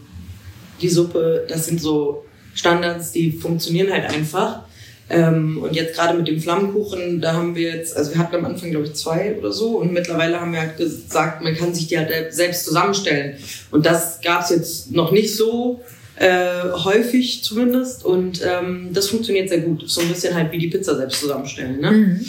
die 0.80 0.88
Suppe, 0.88 1.46
das 1.48 1.66
sind 1.66 1.80
so 1.80 2.24
Standards, 2.54 3.12
die 3.12 3.32
funktionieren 3.32 3.92
halt 3.92 4.12
einfach. 4.12 4.64
Ähm, 5.08 5.62
und 5.62 5.74
jetzt 5.74 5.94
gerade 5.94 6.18
mit 6.18 6.26
dem 6.26 6.40
Flammenkuchen, 6.40 7.20
da 7.20 7.34
haben 7.34 7.54
wir 7.54 7.76
jetzt, 7.76 7.96
also 7.96 8.12
wir 8.12 8.18
hatten 8.18 8.34
am 8.34 8.44
Anfang 8.44 8.72
glaube 8.72 8.86
ich 8.86 8.94
zwei 8.94 9.36
oder 9.38 9.52
so 9.52 9.78
und 9.78 9.92
mittlerweile 9.92 10.40
haben 10.40 10.52
wir 10.52 10.60
halt 10.60 10.76
gesagt, 10.76 11.42
man 11.42 11.54
kann 11.54 11.72
sich 11.72 11.86
die 11.86 11.96
halt 11.96 12.34
selbst 12.34 12.64
zusammenstellen. 12.64 13.36
Und 13.70 13.86
das 13.86 14.20
gab 14.20 14.42
es 14.42 14.50
jetzt 14.50 14.92
noch 14.92 15.12
nicht 15.12 15.36
so 15.36 15.80
äh, 16.16 16.70
häufig 16.72 17.44
zumindest 17.44 18.04
und 18.04 18.40
ähm, 18.44 18.88
das 18.92 19.08
funktioniert 19.08 19.48
sehr 19.48 19.60
gut. 19.60 19.84
So 19.86 20.00
ein 20.00 20.08
bisschen 20.08 20.34
halt 20.34 20.50
wie 20.50 20.58
die 20.58 20.68
Pizza 20.68 20.96
selbst 20.96 21.20
zusammenstellen. 21.20 21.80
Ne? 21.80 21.90
Mhm. 21.92 22.26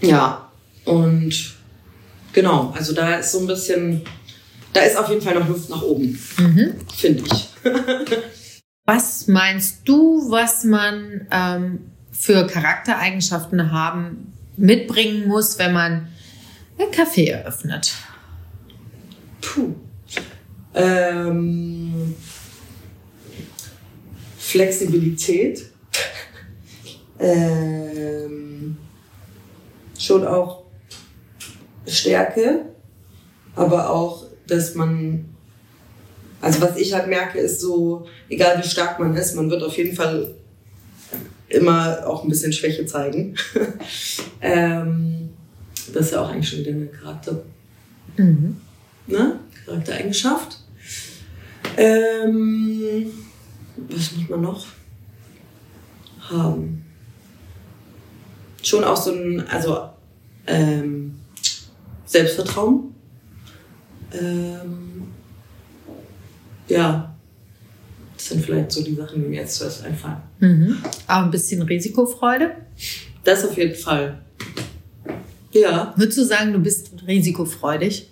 Ja, 0.00 0.50
und 0.84 1.54
genau, 2.32 2.74
also 2.76 2.92
da 2.92 3.16
ist 3.16 3.30
so 3.30 3.38
ein 3.38 3.46
bisschen, 3.46 4.02
da 4.72 4.80
ist 4.80 4.96
auf 4.96 5.08
jeden 5.10 5.22
Fall 5.22 5.34
noch 5.34 5.48
Luft 5.48 5.70
nach 5.70 5.82
oben, 5.82 6.18
mhm. 6.38 6.74
finde 6.96 7.22
ich. 7.30 7.48
Was 8.86 9.28
meinst 9.28 9.88
du, 9.88 10.30
was 10.30 10.62
man 10.64 11.26
ähm, 11.30 11.90
für 12.12 12.46
Charaktereigenschaften 12.46 13.72
haben, 13.72 14.32
mitbringen 14.56 15.26
muss, 15.26 15.58
wenn 15.58 15.72
man 15.72 16.08
ein 16.78 16.88
Café 16.92 17.30
eröffnet? 17.30 17.94
Puh. 19.40 19.74
Ähm, 20.74 22.14
Flexibilität. 24.36 25.64
ähm, 27.18 28.76
schon 29.98 30.26
auch 30.26 30.64
Stärke, 31.86 32.66
aber 33.56 33.88
auch, 33.88 34.26
dass 34.46 34.74
man 34.74 35.33
also 36.44 36.60
was 36.60 36.76
ich 36.76 36.92
halt 36.92 37.08
merke, 37.08 37.38
ist 37.38 37.60
so, 37.60 38.06
egal 38.28 38.58
wie 38.58 38.68
stark 38.68 38.98
man 38.98 39.16
ist, 39.16 39.34
man 39.34 39.48
wird 39.48 39.62
auf 39.62 39.76
jeden 39.78 39.96
Fall 39.96 40.34
immer 41.48 42.06
auch 42.06 42.22
ein 42.22 42.28
bisschen 42.28 42.52
Schwäche 42.52 42.84
zeigen. 42.84 43.34
ähm, 44.42 45.30
das 45.94 46.06
ist 46.06 46.12
ja 46.12 46.20
auch 46.20 46.28
eigentlich 46.28 46.48
schon 46.50 46.58
wieder 46.58 46.72
eine 46.72 46.86
Charakter, 46.88 47.42
mhm. 48.18 48.58
ne? 49.06 49.40
Charaktereigenschaft. 49.64 50.58
Ähm, 51.78 53.10
was 53.88 54.12
muss 54.12 54.28
man 54.28 54.42
noch 54.42 54.66
haben? 56.28 56.84
Schon 58.62 58.84
auch 58.84 58.98
so 58.98 59.12
ein, 59.12 59.48
also 59.48 59.88
ähm, 60.46 61.14
Selbstvertrauen. 62.04 62.94
Ähm, 64.12 64.83
ja, 66.68 67.14
das 68.16 68.28
sind 68.28 68.44
vielleicht 68.44 68.72
so 68.72 68.82
die 68.82 68.94
Sachen, 68.94 69.22
die 69.22 69.28
mir 69.28 69.40
jetzt 69.40 69.56
zuerst 69.56 69.84
einfallen. 69.84 70.22
Mhm. 70.40 70.76
Aber 71.06 71.24
ein 71.24 71.30
bisschen 71.30 71.62
Risikofreude? 71.62 72.52
Das 73.24 73.44
auf 73.44 73.56
jeden 73.56 73.74
Fall. 73.74 74.20
Ja. 75.52 75.94
Würdest 75.96 76.18
du 76.18 76.24
sagen, 76.24 76.52
du 76.52 76.58
bist 76.58 76.90
risikofreudig? 77.06 78.10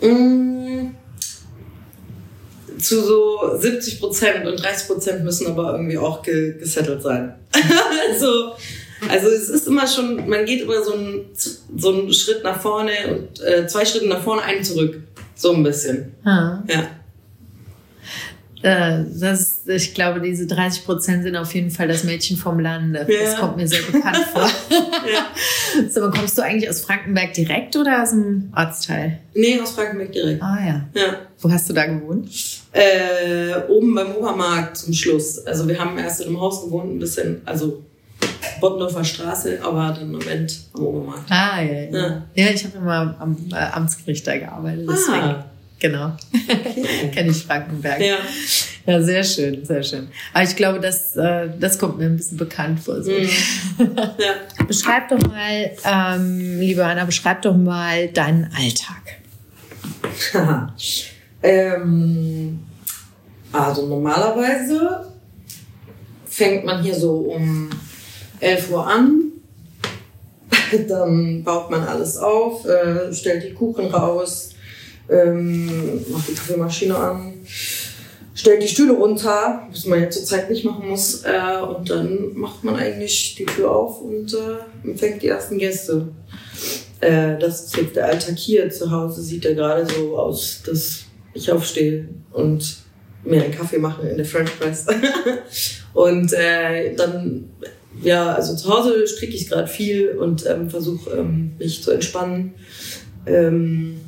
Mmh, 0.00 0.90
zu 2.78 3.02
so 3.02 3.56
70 3.56 4.00
Prozent 4.00 4.46
und 4.46 4.62
30 4.62 4.86
Prozent 4.86 5.24
müssen 5.24 5.46
aber 5.46 5.72
irgendwie 5.72 5.98
auch 5.98 6.22
ge 6.22 6.58
gesettelt 6.58 7.02
sein. 7.02 7.34
also, 8.10 8.52
also 9.08 9.28
es 9.28 9.48
ist 9.48 9.66
immer 9.66 9.86
schon, 9.86 10.28
man 10.28 10.44
geht 10.44 10.62
immer 10.62 10.82
so 10.84 10.92
einen, 10.92 11.26
so 11.34 11.92
einen 11.92 12.12
Schritt 12.12 12.44
nach 12.44 12.60
vorne 12.60 12.92
und 13.08 13.42
äh, 13.42 13.66
zwei 13.66 13.84
Schritte 13.84 14.08
nach 14.08 14.22
vorne, 14.22 14.42
einen 14.42 14.62
zurück. 14.62 15.00
So 15.34 15.52
ein 15.52 15.62
bisschen. 15.62 16.14
Ah. 16.24 16.62
Ja. 16.68 16.88
Äh, 18.66 19.04
das, 19.20 19.60
ich 19.66 19.94
glaube, 19.94 20.20
diese 20.20 20.46
30 20.48 20.84
Prozent 20.84 21.22
sind 21.22 21.36
auf 21.36 21.54
jeden 21.54 21.70
Fall 21.70 21.86
das 21.86 22.02
Mädchen 22.02 22.36
vom 22.36 22.58
Lande. 22.58 23.06
Ja. 23.08 23.20
Das 23.24 23.36
kommt 23.36 23.56
mir 23.56 23.68
sehr 23.68 23.82
bekannt 23.82 24.16
vor. 24.32 24.42
ja. 24.72 25.26
So, 25.90 26.10
kommst 26.10 26.36
du 26.38 26.42
eigentlich 26.42 26.68
aus 26.70 26.80
Frankenberg 26.80 27.34
direkt 27.34 27.76
oder 27.76 28.02
aus 28.02 28.10
dem 28.10 28.50
Ortsteil? 28.56 29.18
Nee, 29.34 29.60
aus 29.60 29.72
Frankenberg 29.72 30.10
direkt. 30.10 30.42
Ah 30.42 30.58
ja. 30.66 30.88
Ja. 30.94 31.14
Wo 31.38 31.50
hast 31.50 31.68
du 31.68 31.74
da 31.74 31.84
gewohnt? 31.86 32.28
Äh, 32.72 33.54
oben 33.68 33.94
beim 33.94 34.14
Obermarkt 34.16 34.78
zum 34.78 34.92
Schluss. 34.94 35.38
Also 35.46 35.68
wir 35.68 35.78
haben 35.78 35.96
erst 35.98 36.22
in 36.22 36.28
einem 36.28 36.40
Haus 36.40 36.64
gewohnt, 36.64 36.94
ein 36.94 36.98
bisschen, 36.98 37.42
also 37.44 37.84
Bottendorfer 38.60 39.04
Straße, 39.04 39.58
aber 39.62 39.94
dann 39.98 40.14
am 40.14 40.26
Ende 40.28 40.52
am 40.72 40.82
Obermarkt. 40.82 41.30
Ah 41.30 41.60
ja. 41.60 41.72
Ja, 41.72 41.98
Ja. 41.98 42.22
ja 42.34 42.46
ich 42.48 42.64
habe 42.64 42.78
immer 42.78 43.14
am 43.20 43.36
äh, 43.52 43.56
Amtsgericht 43.56 44.26
da 44.26 44.36
gearbeitet. 44.38 44.88
Deswegen. 44.90 45.18
Ah. 45.22 45.44
Genau. 45.78 46.12
Kenne 47.12 47.30
ich 47.30 47.44
Frankenberg. 47.44 48.00
Ja. 48.00 48.16
Ja, 48.86 49.02
sehr 49.02 49.24
schön, 49.24 49.64
sehr 49.64 49.82
schön. 49.82 50.08
Aber 50.32 50.44
ich 50.44 50.54
glaube, 50.54 50.78
das, 50.78 51.16
äh, 51.16 51.48
das 51.58 51.76
kommt 51.78 51.98
mir 51.98 52.04
ein 52.04 52.16
bisschen 52.16 52.38
bekannt 52.38 52.78
vor. 52.78 53.02
So. 53.02 53.10
Mhm. 53.10 53.28
ja. 54.18 54.64
Beschreib 54.66 55.08
doch 55.08 55.18
mal, 55.26 55.72
ähm, 55.84 56.60
liebe 56.60 56.84
Anna, 56.84 57.04
beschreib 57.04 57.42
doch 57.42 57.56
mal 57.56 58.06
deinen 58.08 58.48
Alltag. 58.56 59.16
ähm, 61.42 62.60
also 63.52 63.86
normalerweise 63.86 65.12
fängt 66.26 66.64
man 66.64 66.82
hier 66.82 66.94
so 66.94 67.16
um 67.34 67.68
11 68.38 68.70
Uhr 68.70 68.86
an. 68.86 69.22
Dann 70.88 71.42
baut 71.42 71.70
man 71.70 71.82
alles 71.82 72.16
auf, 72.18 72.64
äh, 72.64 73.12
stellt 73.12 73.44
die 73.44 73.54
Kuchen 73.54 73.86
raus, 73.86 74.50
ähm, 75.08 76.04
macht 76.10 76.28
die 76.28 76.34
Kaffeemaschine 76.34 76.96
an, 76.96 77.34
stellt 78.34 78.62
die 78.62 78.68
Stühle 78.68 78.92
runter, 78.92 79.66
was 79.70 79.86
man 79.86 80.00
ja 80.00 80.10
zurzeit 80.10 80.50
nicht 80.50 80.64
machen 80.64 80.88
muss. 80.88 81.22
Äh, 81.24 81.62
und 81.62 81.88
dann 81.90 82.34
macht 82.34 82.64
man 82.64 82.76
eigentlich 82.76 83.34
die 83.36 83.46
Tür 83.46 83.70
auf 83.70 84.00
und 84.00 84.34
äh, 84.34 84.88
empfängt 84.88 85.22
die 85.22 85.28
ersten 85.28 85.58
Gäste. 85.58 86.08
Äh, 87.00 87.38
das 87.38 87.64
ist 87.64 87.76
jetzt 87.76 87.96
der 87.96 88.06
Alltag 88.06 88.36
hier 88.36 88.70
zu 88.70 88.90
Hause. 88.90 89.22
Sieht 89.22 89.44
ja 89.44 89.54
gerade 89.54 89.86
so 89.86 90.18
aus, 90.18 90.62
dass 90.64 91.04
ich 91.34 91.50
aufstehe 91.50 92.08
und 92.32 92.78
mir 93.24 93.42
einen 93.42 93.54
Kaffee 93.54 93.78
mache 93.78 94.08
in 94.08 94.16
der 94.16 94.26
French 94.26 94.58
Press. 94.58 94.86
und 95.94 96.32
äh, 96.32 96.94
dann, 96.94 97.50
ja, 98.02 98.34
also 98.34 98.54
zu 98.54 98.68
Hause 98.68 99.06
stricke 99.06 99.34
ich 99.34 99.48
gerade 99.48 99.68
viel 99.68 100.10
und 100.10 100.46
ähm, 100.46 100.70
versuche 100.70 101.10
ähm, 101.10 101.52
mich 101.58 101.82
zu 101.82 101.90
entspannen. 101.90 102.54
Ähm, 103.26 104.00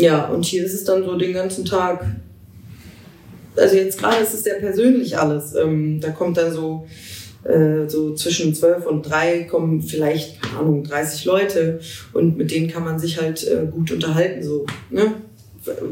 ja, 0.00 0.26
und 0.26 0.44
hier 0.44 0.64
ist 0.64 0.74
es 0.74 0.84
dann 0.84 1.04
so 1.04 1.16
den 1.16 1.32
ganzen 1.32 1.64
Tag. 1.64 2.04
Also 3.56 3.76
jetzt 3.76 3.98
gerade 3.98 4.22
ist 4.22 4.34
es 4.34 4.44
sehr 4.44 4.54
persönlich 4.54 5.18
alles. 5.18 5.54
Ähm, 5.54 6.00
da 6.00 6.10
kommt 6.10 6.36
dann 6.36 6.52
so 6.52 6.86
äh, 7.44 7.88
so 7.88 8.14
zwischen 8.14 8.54
12 8.54 8.86
und 8.86 9.02
3 9.02 9.44
kommen 9.44 9.82
vielleicht, 9.82 10.42
keine 10.42 10.58
Ahnung, 10.60 10.84
30 10.84 11.24
Leute 11.24 11.80
und 12.12 12.36
mit 12.36 12.50
denen 12.50 12.68
kann 12.68 12.84
man 12.84 12.98
sich 12.98 13.20
halt 13.20 13.46
äh, 13.46 13.66
gut 13.70 13.90
unterhalten. 13.92 14.42
So, 14.42 14.66
ne? 14.90 15.14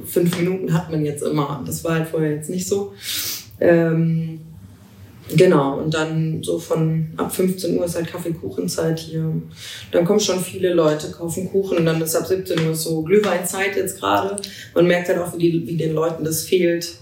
Fünf 0.06 0.38
Minuten 0.38 0.72
hat 0.72 0.90
man 0.90 1.04
jetzt 1.04 1.22
immer. 1.22 1.62
Das 1.66 1.84
war 1.84 1.96
halt 1.96 2.08
vorher 2.08 2.32
jetzt 2.32 2.50
nicht 2.50 2.66
so. 2.66 2.94
Ähm, 3.60 4.40
genau, 5.36 5.78
und 5.78 5.94
dann 5.94 6.42
so 6.42 6.58
von 6.58 7.08
ab 7.16 7.34
15 7.34 7.76
Uhr 7.76 7.84
ist 7.84 7.96
halt 7.96 8.08
Kaffeekuchenzeit 8.08 8.98
hier. 8.98 9.32
Dann 9.92 10.04
kommen 10.04 10.20
schon 10.20 10.40
viele 10.40 10.72
Leute, 10.74 11.10
kaufen 11.10 11.50
Kuchen 11.50 11.78
und 11.78 11.86
dann 11.86 12.00
ist 12.00 12.16
ab 12.16 12.26
17 12.26 12.66
Uhr 12.66 12.74
so 12.74 13.02
Glühweinzeit 13.02 13.76
jetzt 13.76 13.98
gerade. 13.98 14.36
Man 14.74 14.86
merkt 14.86 15.08
halt 15.08 15.18
auch, 15.18 15.36
wie, 15.36 15.50
die, 15.50 15.66
wie 15.66 15.76
den 15.76 15.94
Leuten 15.94 16.24
das 16.24 16.44
fehlt, 16.44 16.96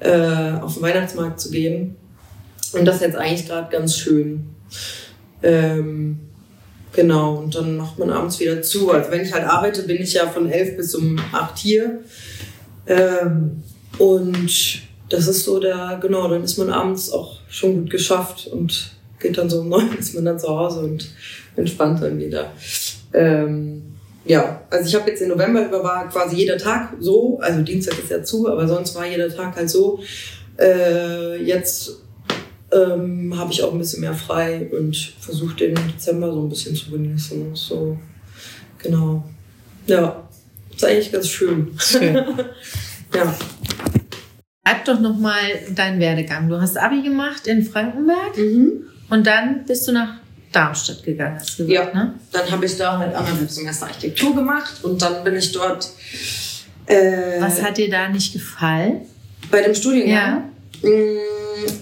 äh, 0.00 0.52
auf 0.60 0.74
den 0.74 0.82
Weihnachtsmarkt 0.82 1.40
zu 1.40 1.50
gehen. 1.50 1.96
Und 2.72 2.84
das 2.84 2.96
ist 2.96 3.02
jetzt 3.02 3.16
eigentlich 3.16 3.46
gerade 3.46 3.70
ganz 3.70 3.96
schön. 3.96 4.46
Ähm, 5.42 6.20
genau, 6.92 7.36
und 7.36 7.54
dann 7.54 7.76
macht 7.76 7.98
man 7.98 8.10
abends 8.10 8.40
wieder 8.40 8.62
zu. 8.62 8.90
Also 8.90 9.10
wenn 9.10 9.22
ich 9.22 9.32
halt 9.32 9.44
arbeite, 9.44 9.82
bin 9.82 10.00
ich 10.00 10.14
ja 10.14 10.26
von 10.28 10.48
11 10.50 10.76
bis 10.76 10.94
um 10.94 11.18
8 11.32 11.58
hier. 11.58 12.00
Ähm, 12.86 13.62
und 13.98 14.82
das 15.12 15.28
ist 15.28 15.44
so 15.44 15.60
der, 15.60 15.98
genau, 16.00 16.28
dann 16.28 16.42
ist 16.42 16.58
man 16.58 16.70
abends 16.70 17.10
auch 17.12 17.38
schon 17.48 17.74
gut 17.74 17.90
geschafft 17.90 18.46
und 18.46 18.92
geht 19.20 19.36
dann 19.36 19.50
so 19.50 19.60
um 19.60 19.68
9 19.70 19.98
ist 19.98 20.14
man 20.14 20.24
dann 20.24 20.38
zu 20.38 20.48
Hause 20.48 20.80
und 20.80 21.08
entspannt 21.56 22.02
dann 22.02 22.18
wieder. 22.18 22.52
Ähm, 23.12 23.82
ja, 24.24 24.62
also 24.70 24.88
ich 24.88 24.94
habe 24.94 25.10
jetzt 25.10 25.20
im 25.20 25.28
November 25.28 25.66
über 25.66 25.82
war 25.82 26.08
quasi 26.08 26.36
jeder 26.36 26.56
Tag 26.56 26.94
so, 27.00 27.38
also 27.40 27.60
Dienstag 27.60 27.98
ist 27.98 28.10
ja 28.10 28.22
zu, 28.22 28.48
aber 28.48 28.66
sonst 28.66 28.94
war 28.94 29.06
jeder 29.06 29.28
Tag 29.34 29.56
halt 29.56 29.68
so. 29.68 30.00
Äh, 30.58 31.42
jetzt 31.42 32.02
ähm, 32.70 33.36
habe 33.36 33.52
ich 33.52 33.62
auch 33.62 33.72
ein 33.72 33.78
bisschen 33.78 34.00
mehr 34.00 34.14
frei 34.14 34.70
und 34.72 34.96
versuche 35.20 35.56
den 35.56 35.74
Dezember 35.74 36.32
so 36.32 36.40
ein 36.40 36.48
bisschen 36.48 36.74
zu 36.74 36.90
genießen. 36.90 37.54
So, 37.54 37.98
genau. 38.78 39.24
Ja, 39.86 40.28
ist 40.74 40.84
eigentlich 40.84 41.12
ganz 41.12 41.28
schön. 41.28 41.72
Schön. 41.78 42.24
Ja. 43.14 43.34
Schreib 44.64 44.84
doch 44.84 45.00
noch 45.00 45.18
mal 45.18 45.40
deinen 45.74 45.98
Werdegang. 45.98 46.48
Du 46.48 46.60
hast 46.60 46.76
Abi 46.78 47.02
gemacht 47.02 47.46
in 47.48 47.64
Frankenberg 47.64 48.36
Mhm. 48.36 48.84
und 49.10 49.26
dann 49.26 49.64
bist 49.66 49.88
du 49.88 49.92
nach 49.92 50.14
Darmstadt 50.52 51.02
gegangen, 51.02 51.36
hast 51.40 51.58
du 51.58 51.66
gesagt, 51.66 51.94
Ja. 51.94 52.00
ne? 52.04 52.14
Dann 52.30 52.48
habe 52.50 52.66
ich 52.66 52.76
da 52.76 52.96
halt 52.98 53.14
anderthalb 53.14 53.50
Semester 53.50 53.86
Architektur 53.86 54.34
gemacht 54.36 54.74
und 54.84 55.00
dann 55.02 55.24
bin 55.24 55.34
ich 55.36 55.50
dort. 55.50 55.88
Äh, 56.86 57.40
Was 57.40 57.60
hat 57.62 57.76
dir 57.78 57.90
da 57.90 58.08
nicht 58.08 58.32
gefallen? 58.32 59.02
bei 59.50 59.62
dem 59.62 59.74
Studiengang? 59.74 60.44
Ja. 60.82 60.88
mh, 60.88 61.72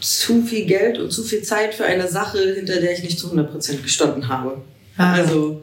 zu 0.00 0.42
viel 0.42 0.64
Geld 0.66 0.98
und 0.98 1.10
zu 1.12 1.22
viel 1.22 1.42
Zeit 1.42 1.74
für 1.74 1.84
eine 1.84 2.06
Sache, 2.08 2.38
hinter 2.54 2.80
der 2.80 2.92
ich 2.92 3.02
nicht 3.02 3.18
zu 3.18 3.28
100% 3.30 3.82
gestanden 3.82 4.28
habe. 4.28 4.62
Ah. 5.00 5.14
Also 5.14 5.62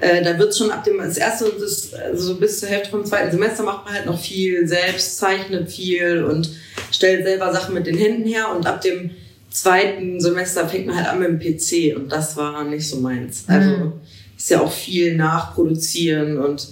äh, 0.00 0.22
da 0.22 0.38
wird 0.38 0.56
schon 0.56 0.70
ab 0.70 0.82
dem 0.84 0.98
das 0.98 1.16
erste 1.18 1.44
und 1.50 1.60
das, 1.60 1.92
also 1.94 2.36
bis 2.36 2.60
zur 2.60 2.68
Hälfte 2.68 2.90
vom 2.90 3.04
zweiten 3.04 3.30
Semester 3.30 3.62
macht 3.62 3.84
man 3.84 3.94
halt 3.94 4.06
noch 4.06 4.18
viel 4.18 4.66
selbst, 4.66 5.18
zeichnet 5.18 5.70
viel 5.70 6.24
und 6.24 6.48
stellt 6.90 7.24
selber 7.24 7.52
Sachen 7.52 7.74
mit 7.74 7.86
den 7.86 7.96
Händen 7.98 8.26
her 8.26 8.48
und 8.54 8.66
ab 8.66 8.80
dem 8.80 9.10
zweiten 9.50 10.20
Semester 10.20 10.66
fängt 10.68 10.86
man 10.86 10.96
halt 10.96 11.08
an 11.08 11.18
mit 11.20 11.28
dem 11.28 11.38
PC 11.38 11.94
und 11.96 12.10
das 12.10 12.36
war 12.36 12.64
nicht 12.64 12.88
so 12.88 12.96
meins. 13.00 13.44
Also 13.46 13.68
Mhm. 13.70 13.92
ist 14.38 14.48
ja 14.50 14.60
auch 14.62 14.72
viel 14.72 15.16
nachproduzieren 15.16 16.38
und 16.38 16.68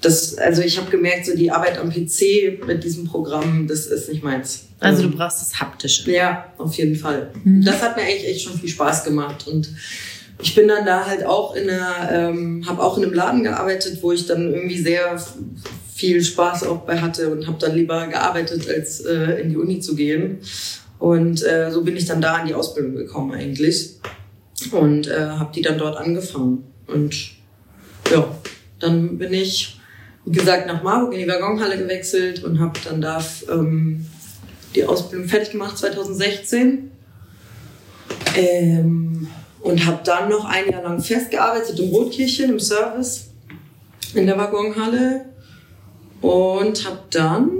das, 0.00 0.36
also 0.36 0.62
ich 0.62 0.78
habe 0.78 0.90
gemerkt, 0.90 1.26
so 1.26 1.36
die 1.36 1.50
Arbeit 1.50 1.78
am 1.78 1.90
PC 1.90 2.60
mit 2.66 2.82
diesem 2.82 3.04
Programm, 3.04 3.66
das 3.68 3.86
ist 3.86 4.08
nicht 4.08 4.22
meins. 4.24 4.64
Also 4.80 5.02
Ähm, 5.04 5.10
du 5.12 5.16
brauchst 5.16 5.40
das 5.40 5.60
Haptische. 5.60 6.10
ja, 6.10 6.52
auf 6.58 6.74
jeden 6.74 6.96
Fall. 6.96 7.30
Mhm. 7.44 7.64
Das 7.64 7.82
hat 7.82 7.96
mir 7.96 8.02
eigentlich 8.02 8.26
echt 8.28 8.42
schon 8.42 8.58
viel 8.58 8.68
Spaß 8.68 9.04
gemacht 9.04 9.46
und 9.46 9.68
ich 10.42 10.54
bin 10.56 10.66
dann 10.66 10.84
da 10.84 11.06
halt 11.06 11.24
auch 11.24 11.54
in 11.54 11.70
einer, 11.70 12.10
ähm, 12.10 12.64
habe 12.66 12.82
auch 12.82 12.98
in 12.98 13.04
einem 13.04 13.14
Laden 13.14 13.44
gearbeitet, 13.44 13.98
wo 14.02 14.10
ich 14.10 14.26
dann 14.26 14.52
irgendwie 14.52 14.78
sehr 14.78 15.16
viel 15.94 16.22
Spaß 16.22 16.64
auch 16.64 16.78
bei 16.78 17.00
hatte 17.00 17.30
und 17.30 17.46
habe 17.46 17.58
dann 17.60 17.76
lieber 17.76 18.08
gearbeitet, 18.08 18.68
als 18.68 19.00
äh, 19.00 19.40
in 19.40 19.50
die 19.50 19.56
Uni 19.56 19.78
zu 19.78 19.94
gehen. 19.94 20.38
Und 20.98 21.44
äh, 21.44 21.70
so 21.70 21.82
bin 21.82 21.96
ich 21.96 22.06
dann 22.06 22.20
da 22.20 22.40
in 22.40 22.48
die 22.48 22.54
Ausbildung 22.54 22.96
gekommen 22.96 23.32
eigentlich 23.32 24.00
und 24.72 25.08
äh, 25.08 25.28
habe 25.28 25.52
die 25.54 25.62
dann 25.62 25.78
dort 25.78 25.96
angefangen. 25.96 26.64
Und 26.88 27.14
ja, 28.10 28.36
dann 28.80 29.18
bin 29.18 29.32
ich, 29.32 29.78
wie 30.24 30.38
gesagt, 30.38 30.66
nach 30.66 30.82
Marburg 30.82 31.14
in 31.14 31.20
die 31.20 31.28
Waggonhalle 31.28 31.78
gewechselt 31.78 32.42
und 32.42 32.58
habe 32.58 32.78
dann 32.84 33.00
da 33.00 33.24
ähm, 33.50 34.06
die 34.74 34.84
Ausbildung 34.84 35.28
fertig 35.28 35.52
gemacht 35.52 35.78
2016. 35.78 36.90
Ähm, 38.34 39.28
und 39.62 39.86
habe 39.86 40.00
dann 40.04 40.28
noch 40.28 40.44
ein 40.44 40.70
Jahr 40.70 40.82
lang 40.82 41.00
festgearbeitet 41.00 41.78
im 41.78 41.90
Rotkirchen 41.90 42.50
im 42.50 42.60
Service 42.60 43.28
in 44.14 44.26
der 44.26 44.36
Waggonhalle 44.36 45.26
und 46.20 46.84
habe 46.86 47.00
dann, 47.10 47.50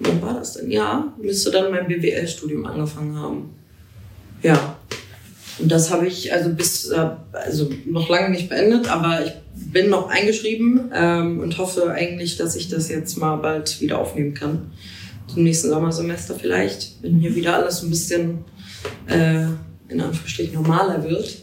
wann 0.00 0.22
war 0.22 0.34
das 0.34 0.54
denn? 0.54 0.70
Ja, 0.70 1.12
müsste 1.20 1.50
dann 1.50 1.70
mein 1.70 1.86
BWL-Studium 1.86 2.66
angefangen 2.66 3.16
haben. 3.16 3.54
Ja. 4.42 4.76
Und 5.58 5.70
das 5.70 5.90
habe 5.90 6.06
ich 6.06 6.32
also 6.32 6.50
bis, 6.50 6.90
also 6.90 7.70
noch 7.84 8.08
lange 8.08 8.30
nicht 8.30 8.48
beendet, 8.48 8.90
aber 8.90 9.24
ich 9.24 9.32
bin 9.54 9.90
noch 9.90 10.08
eingeschrieben 10.08 10.90
ähm, 10.94 11.40
und 11.40 11.58
hoffe 11.58 11.90
eigentlich, 11.90 12.38
dass 12.38 12.56
ich 12.56 12.68
das 12.68 12.88
jetzt 12.88 13.16
mal 13.18 13.36
bald 13.36 13.80
wieder 13.80 13.98
aufnehmen 13.98 14.32
kann. 14.32 14.72
Zum 15.26 15.44
nächsten 15.44 15.68
Sommersemester 15.68 16.34
vielleicht, 16.34 17.02
wenn 17.02 17.18
hier 17.18 17.34
wieder 17.34 17.54
alles 17.54 17.82
ein 17.82 17.90
bisschen 17.90 18.44
äh, 19.06 19.44
in 19.88 20.00
Anführungsstrichen 20.00 20.54
normaler 20.54 21.02
wird. 21.04 21.42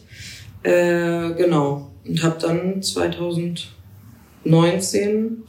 Äh, 0.63 1.33
genau. 1.35 1.91
Und 2.05 2.23
habe 2.23 2.39
dann 2.39 2.81
2019 2.81 5.43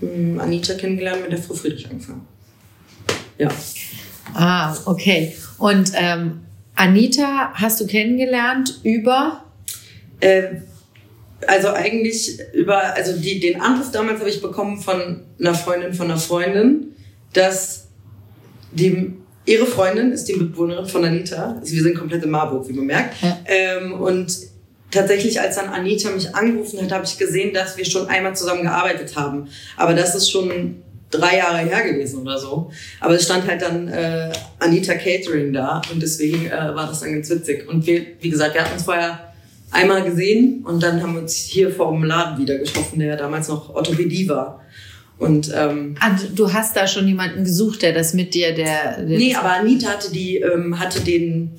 mh, 0.00 0.42
Anita 0.42 0.74
kennengelernt, 0.74 1.22
mit 1.22 1.32
der 1.32 1.38
Frau 1.38 1.54
Friedrich 1.54 1.88
angefangen. 1.90 2.26
Ja. 3.38 3.48
Ah, 4.34 4.76
okay. 4.86 5.34
Und 5.58 5.92
ähm, 5.94 6.40
Anita 6.74 7.52
hast 7.54 7.80
du 7.80 7.86
kennengelernt 7.86 8.80
über 8.82 9.44
Äh, 10.20 10.56
Also 11.46 11.68
eigentlich 11.68 12.38
über, 12.54 12.94
also 12.94 13.18
die, 13.20 13.38
den 13.38 13.60
Anruf 13.60 13.90
damals 13.90 14.20
habe 14.20 14.30
ich 14.30 14.40
bekommen 14.40 14.80
von 14.80 15.20
einer 15.38 15.54
Freundin 15.54 15.92
von 15.92 16.10
einer 16.10 16.18
Freundin, 16.18 16.94
dass 17.34 17.88
die, 18.72 19.12
ihre 19.46 19.66
Freundin 19.66 20.12
ist 20.12 20.24
die 20.24 20.34
Mitbewohnerin 20.34 20.86
von 20.86 21.04
Anita. 21.04 21.56
Also 21.60 21.74
wir 21.74 21.82
sind 21.82 21.96
komplett 21.96 22.24
in 22.24 22.30
Marburg, 22.30 22.68
wie 22.68 22.72
man 22.72 22.86
merkt. 22.86 23.22
Ja. 23.22 23.38
Ähm, 23.46 23.94
und 23.94 24.36
tatsächlich, 24.90 25.40
als 25.40 25.56
dann 25.56 25.68
Anita 25.68 26.10
mich 26.10 26.34
angerufen 26.34 26.80
hat, 26.82 26.92
habe 26.92 27.04
ich 27.04 27.18
gesehen, 27.18 27.52
dass 27.52 27.76
wir 27.76 27.84
schon 27.84 28.08
einmal 28.08 28.34
zusammen 28.36 28.62
gearbeitet 28.62 29.16
haben. 29.16 29.48
Aber 29.76 29.94
das 29.94 30.14
ist 30.14 30.30
schon 30.30 30.82
drei 31.10 31.36
Jahre 31.38 31.58
her 31.58 31.82
gewesen 31.82 32.20
oder 32.20 32.38
so. 32.38 32.70
Aber 33.00 33.14
es 33.14 33.24
stand 33.24 33.46
halt 33.46 33.62
dann 33.62 33.88
äh, 33.88 34.32
Anita 34.58 34.94
Catering 34.94 35.52
da 35.52 35.80
und 35.92 36.02
deswegen 36.02 36.46
äh, 36.46 36.74
war 36.74 36.86
das 36.86 37.00
dann 37.00 37.12
ganz 37.12 37.30
witzig. 37.30 37.68
Und 37.68 37.86
wir, 37.86 38.04
wie 38.20 38.30
gesagt, 38.30 38.54
wir 38.54 38.62
hatten 38.62 38.74
uns 38.74 38.84
vorher 38.84 39.32
einmal 39.70 40.04
gesehen 40.04 40.64
und 40.64 40.82
dann 40.82 41.02
haben 41.02 41.14
wir 41.14 41.22
uns 41.22 41.34
hier 41.34 41.70
vor 41.70 41.92
dem 41.92 42.04
Laden 42.04 42.38
wieder 42.38 42.58
getroffen, 42.58 42.98
der 42.98 43.16
damals 43.16 43.48
noch 43.48 43.74
Orthopädie 43.74 44.28
war. 44.28 44.63
Und 45.18 45.52
ähm, 45.54 45.94
du- 46.20 46.34
du 46.46 46.52
hast 46.52 46.76
da 46.76 46.86
schon 46.86 47.06
jemanden 47.06 47.44
gesucht, 47.44 47.82
der 47.82 47.92
das 47.92 48.14
mit 48.14 48.34
dir, 48.34 48.52
der, 48.54 49.00
der 49.02 49.18
nee, 49.18 49.34
aber 49.34 49.52
Anita 49.52 49.88
hatte 49.90 50.10
die 50.12 50.36
ähm, 50.38 50.78
hatte 50.80 51.00
den 51.00 51.52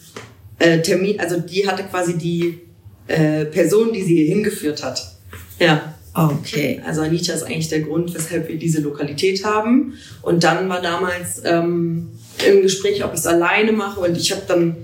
äh, 0.60 0.80
Termin, 0.82 1.20
also 1.20 1.40
die 1.40 1.68
hatte 1.68 1.84
quasi 1.84 2.18
die 2.18 2.60
äh, 3.08 3.46
Person, 3.46 3.94
die 3.94 4.02
sie 4.04 4.16
hier 4.18 4.28
hingeführt 4.36 4.84
hat. 4.84 5.16
Ja. 5.60 5.94
Okay. 6.14 6.82
Also 6.86 7.02
Anita 7.02 7.34
ist 7.34 7.44
eigentlich 7.44 7.68
der 7.70 7.82
Grund, 7.82 8.14
weshalb 8.16 8.48
wir 8.48 8.58
diese 8.58 8.80
Lokalität 8.82 9.44
haben. 9.44 9.94
Und 10.22 10.44
dann 10.46 10.70
war 10.70 10.82
damals 10.82 11.42
ähm, 11.44 12.10
im 12.48 12.62
Gespräch, 12.62 13.04
ob 13.04 13.14
ich 13.14 13.20
es 13.20 13.28
alleine 13.28 13.74
mache. 13.74 14.00
Und 14.00 14.18
ich 14.18 14.32
habe 14.32 14.44
dann, 14.48 14.78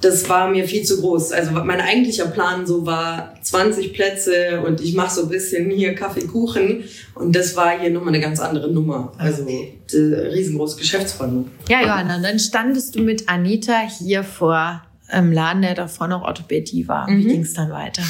das 0.00 0.28
war 0.28 0.48
mir 0.48 0.66
viel 0.66 0.82
zu 0.84 1.00
groß. 1.00 1.32
Also 1.32 1.50
mein 1.52 1.80
eigentlicher 1.80 2.26
Plan 2.26 2.66
so 2.66 2.86
war 2.86 3.34
20 3.42 3.92
Plätze 3.92 4.62
und 4.66 4.80
ich 4.80 4.94
mache 4.94 5.14
so 5.14 5.22
ein 5.22 5.28
bisschen 5.28 5.70
hier 5.70 5.94
Kaffee, 5.94 6.26
Kuchen. 6.26 6.84
Und 7.14 7.36
das 7.36 7.54
war 7.56 7.78
hier 7.78 7.90
nochmal 7.90 8.14
eine 8.14 8.20
ganz 8.22 8.40
andere 8.40 8.70
Nummer. 8.72 9.12
Also 9.18 9.44
riesengroße 9.92 10.78
Geschäftsräume. 10.78 11.44
Ja, 11.68 11.82
Johanna, 11.82 12.18
dann 12.20 12.38
standest 12.38 12.94
du 12.96 13.02
mit 13.02 13.28
Anita 13.28 13.80
hier 13.98 14.24
vor 14.24 14.82
einem 15.08 15.32
Laden, 15.32 15.62
der 15.62 15.74
davor 15.74 16.08
noch 16.08 16.22
Orthopädie 16.22 16.86
war. 16.88 17.06
Wie 17.08 17.12
Mhm. 17.24 17.28
ging 17.28 17.42
es 17.42 17.54
dann 17.54 17.70
weiter? 17.70 18.02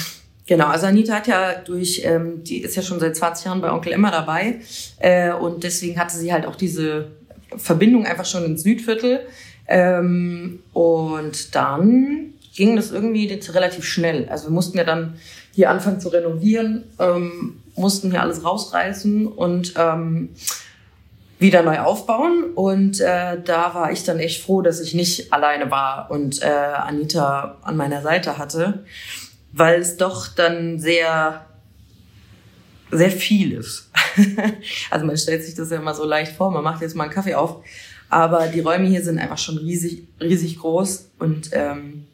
Genau, 0.47 0.67
also 0.67 0.87
Anita 0.87 1.15
hat 1.15 1.27
ja 1.29 1.55
durch, 1.65 2.03
ähm, 2.05 2.43
die 2.45 2.59
ist 2.63 2.75
ja 2.77 2.83
schon 2.83 2.99
seit 3.01 3.15
20 3.17 3.47
Jahren 3.47 3.61
bei 3.61 3.73
Onkel 3.73 3.93
Emma 3.93 4.11
dabei 4.11 4.61
äh, 4.99 5.33
und 5.33 5.63
deswegen 5.63 5.99
hatte 5.99 6.17
sie 6.17 6.33
halt 6.33 6.45
auch 6.45 6.57
diese 6.57 7.13
Verbindung 7.57 8.05
einfach 8.05 8.25
schon 8.27 8.45
ins 8.45 8.63
Südviertel 8.65 9.21
ähm, 9.71 10.59
und 10.73 11.55
dann 11.55 12.35
ging 12.55 12.77
das 12.77 12.91
irgendwie 12.91 13.41
relativ 13.51 13.85
schnell. 13.85 14.29
Also 14.29 14.49
wir 14.49 14.53
mussten 14.53 14.77
ja 14.77 14.85
dann 14.85 15.15
hier 15.55 15.71
anfangen 15.71 16.01
zu 16.01 16.09
renovieren, 16.09 16.85
ähm, 16.99 17.63
mussten 17.77 18.11
hier 18.11 18.21
alles 18.21 18.45
rausreißen 18.45 19.29
und 19.29 19.75
ähm, 19.77 20.31
wieder 21.39 21.63
neu 21.63 21.79
aufbauen. 21.79 22.53
Und 22.55 23.01
äh, 23.01 23.41
da 23.43 23.75
war 23.75 23.93
ich 23.93 24.05
dann 24.05 24.19
echt 24.19 24.43
froh, 24.43 24.61
dass 24.61 24.81
ich 24.81 24.93
nicht 24.93 25.33
alleine 25.33 25.71
war 25.71 26.11
und 26.11 26.43
äh, 26.43 26.47
Anita 26.47 27.59
an 27.63 27.77
meiner 27.77 28.03
Seite 28.03 28.39
hatte, 28.39 28.85
weil 29.53 29.81
es 29.81 29.97
doch 29.97 30.29
dann 30.29 30.81
sehr, 30.81 31.47
sehr 32.91 33.11
viel 33.13 33.53
ist. 33.53 33.91
also 34.91 35.07
man 35.07 35.17
stellt 35.17 35.45
sich 35.45 35.55
das 35.55 35.71
ja 35.71 35.79
immer 35.79 35.95
so 35.95 36.05
leicht 36.05 36.33
vor, 36.33 36.51
man 36.51 36.65
macht 36.65 36.83
jetzt 36.83 36.97
mal 36.97 37.05
einen 37.05 37.13
Kaffee 37.13 37.37
auf, 37.37 37.63
aber 38.11 38.49
die 38.49 38.61
Räume 38.61 38.89
hier 38.89 39.03
sind 39.03 39.19
einfach 39.19 39.39
schon 39.39 39.57
riesig, 39.57 40.09
riesig 40.21 40.59
groß 40.59 41.11
und 41.21 41.51
ähm, 41.53 42.07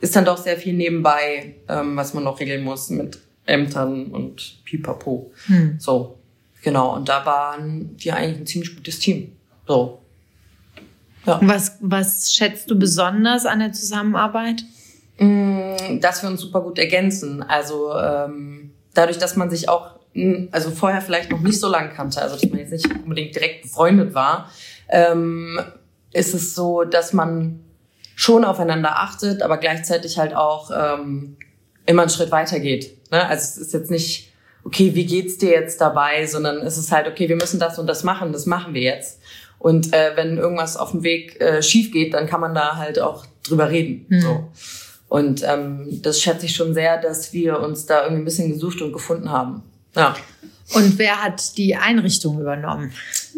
ist 0.00 0.14
dann 0.14 0.26
doch 0.26 0.36
sehr 0.36 0.58
viel 0.58 0.74
nebenbei, 0.74 1.54
ähm, 1.68 1.96
was 1.96 2.12
man 2.14 2.22
noch 2.22 2.38
regeln 2.38 2.62
muss 2.62 2.90
mit 2.90 3.18
Ämtern 3.46 4.06
und 4.06 4.62
Pipapo. 4.64 5.32
Hm. 5.46 5.76
So, 5.78 6.18
genau. 6.62 6.94
Und 6.94 7.08
da 7.08 7.24
waren 7.24 7.94
wir 7.96 8.14
eigentlich 8.14 8.40
ein 8.40 8.46
ziemlich 8.46 8.76
gutes 8.76 8.98
Team. 8.98 9.32
So. 9.66 10.00
Ja. 11.24 11.40
Was, 11.42 11.78
was 11.80 12.32
schätzt 12.32 12.70
du 12.70 12.78
besonders 12.78 13.46
an 13.46 13.60
der 13.60 13.72
Zusammenarbeit? 13.72 14.62
Mm, 15.18 15.98
Dass 16.00 16.22
wir 16.22 16.28
uns 16.28 16.42
super 16.42 16.60
gut 16.60 16.78
ergänzen. 16.78 17.42
Also 17.42 17.96
ähm, 17.98 18.72
dadurch, 18.92 19.18
dass 19.18 19.34
man 19.34 19.50
sich 19.50 19.68
auch, 19.68 19.98
mm, 20.12 20.48
also 20.52 20.70
vorher 20.70 21.00
vielleicht 21.00 21.30
noch 21.30 21.40
nicht 21.40 21.58
so 21.58 21.68
lange 21.68 21.88
kannte, 21.88 22.20
also 22.20 22.36
dass 22.36 22.48
man 22.50 22.58
jetzt 22.58 22.70
nicht 22.70 22.86
unbedingt 23.02 23.34
direkt 23.34 23.62
befreundet 23.62 24.14
war, 24.14 24.50
ähm, 24.88 25.60
ist 26.12 26.34
es 26.34 26.54
so, 26.54 26.84
dass 26.84 27.12
man 27.12 27.60
schon 28.14 28.44
aufeinander 28.44 28.98
achtet, 28.98 29.42
aber 29.42 29.58
gleichzeitig 29.58 30.18
halt 30.18 30.34
auch 30.34 30.70
ähm, 30.70 31.36
immer 31.84 32.02
einen 32.02 32.10
Schritt 32.10 32.30
weiter 32.30 32.60
geht. 32.60 33.10
Ne? 33.10 33.26
Also 33.26 33.42
es 33.42 33.56
ist 33.58 33.74
jetzt 33.74 33.90
nicht, 33.90 34.32
okay, 34.64 34.94
wie 34.94 35.04
geht's 35.04 35.38
dir 35.38 35.50
jetzt 35.50 35.80
dabei, 35.80 36.26
sondern 36.26 36.58
es 36.58 36.78
ist 36.78 36.90
halt, 36.90 37.06
okay, 37.06 37.28
wir 37.28 37.36
müssen 37.36 37.60
das 37.60 37.78
und 37.78 37.86
das 37.86 38.04
machen, 38.04 38.32
das 38.32 38.46
machen 38.46 38.74
wir 38.74 38.82
jetzt. 38.82 39.20
Und 39.58 39.92
äh, 39.92 40.12
wenn 40.16 40.38
irgendwas 40.38 40.76
auf 40.76 40.92
dem 40.92 41.02
Weg 41.02 41.40
äh, 41.40 41.62
schief 41.62 41.92
geht, 41.92 42.14
dann 42.14 42.26
kann 42.26 42.40
man 42.40 42.54
da 42.54 42.76
halt 42.76 42.98
auch 42.98 43.26
drüber 43.46 43.70
reden. 43.70 44.06
Hm. 44.08 44.20
So. 44.20 44.48
Und 45.08 45.42
ähm, 45.44 46.00
das 46.02 46.20
schätze 46.20 46.46
ich 46.46 46.56
schon 46.56 46.74
sehr, 46.74 47.00
dass 47.00 47.32
wir 47.32 47.60
uns 47.60 47.86
da 47.86 48.02
irgendwie 48.02 48.22
ein 48.22 48.24
bisschen 48.24 48.52
gesucht 48.52 48.82
und 48.82 48.92
gefunden 48.92 49.30
haben. 49.30 49.62
Ja, 49.94 50.16
Und 50.74 50.98
wer 50.98 51.22
hat 51.22 51.56
die 51.58 51.76
Einrichtung 51.76 52.40
übernommen? 52.40 52.92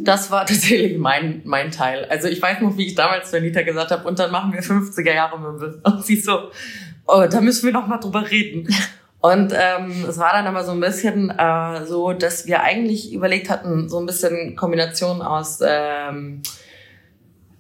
Das 0.04 0.30
war 0.30 0.46
tatsächlich 0.46 0.98
mein, 0.98 1.42
mein 1.44 1.70
Teil. 1.70 2.06
Also 2.06 2.28
ich 2.28 2.40
weiß 2.40 2.60
noch, 2.60 2.76
wie 2.76 2.86
ich 2.86 2.94
damals 2.94 3.30
zu 3.30 3.36
Anita 3.36 3.62
gesagt 3.62 3.90
habe, 3.90 4.06
und 4.06 4.18
dann 4.18 4.30
machen 4.30 4.52
wir 4.52 4.62
50er 4.62 5.12
Jahre 5.12 5.38
Möbel. 5.38 5.80
Und 5.84 6.04
sie 6.04 6.16
so, 6.16 6.50
oh, 7.06 7.24
da 7.30 7.40
müssen 7.40 7.66
wir 7.66 7.72
noch 7.72 7.86
mal 7.86 7.98
drüber 7.98 8.30
reden. 8.30 8.68
Und 9.20 9.52
ähm, 9.52 10.04
es 10.08 10.18
war 10.18 10.32
dann 10.32 10.46
aber 10.46 10.62
so 10.62 10.70
ein 10.72 10.80
bisschen 10.80 11.30
äh, 11.30 11.84
so, 11.84 12.12
dass 12.12 12.46
wir 12.46 12.62
eigentlich 12.62 13.12
überlegt 13.12 13.50
hatten, 13.50 13.88
so 13.88 13.98
ein 13.98 14.06
bisschen 14.06 14.54
Kombination 14.54 15.22
aus 15.22 15.58
ähm, 15.66 16.42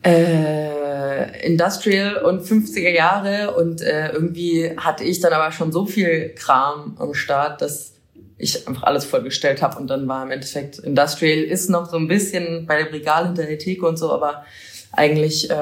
äh, 0.04 1.44
Industrial 1.44 2.22
und 2.22 2.42
50er 2.42 2.90
Jahre 2.90 3.54
und 3.56 3.82
äh, 3.82 4.12
irgendwie 4.12 4.72
hatte 4.76 5.02
ich 5.02 5.18
dann 5.18 5.32
aber 5.32 5.50
schon 5.50 5.72
so 5.72 5.84
viel 5.84 6.32
Kram 6.36 6.96
am 7.00 7.14
Start, 7.14 7.60
dass 7.60 7.97
ich 8.38 8.66
einfach 8.68 8.84
alles 8.84 9.04
vollgestellt 9.04 9.62
habe 9.62 9.78
und 9.78 9.88
dann 9.88 10.06
war 10.08 10.22
im 10.22 10.30
Endeffekt 10.30 10.78
Industrial 10.78 11.38
ist 11.38 11.68
noch 11.70 11.90
so 11.90 11.96
ein 11.96 12.06
bisschen 12.08 12.66
bei 12.66 12.82
dem 12.82 12.92
Regal 12.92 13.26
hinter 13.26 13.44
der 13.44 13.58
Theke 13.58 13.86
und 13.86 13.96
so, 13.96 14.12
aber 14.12 14.44
eigentlich 14.92 15.50
äh, 15.50 15.54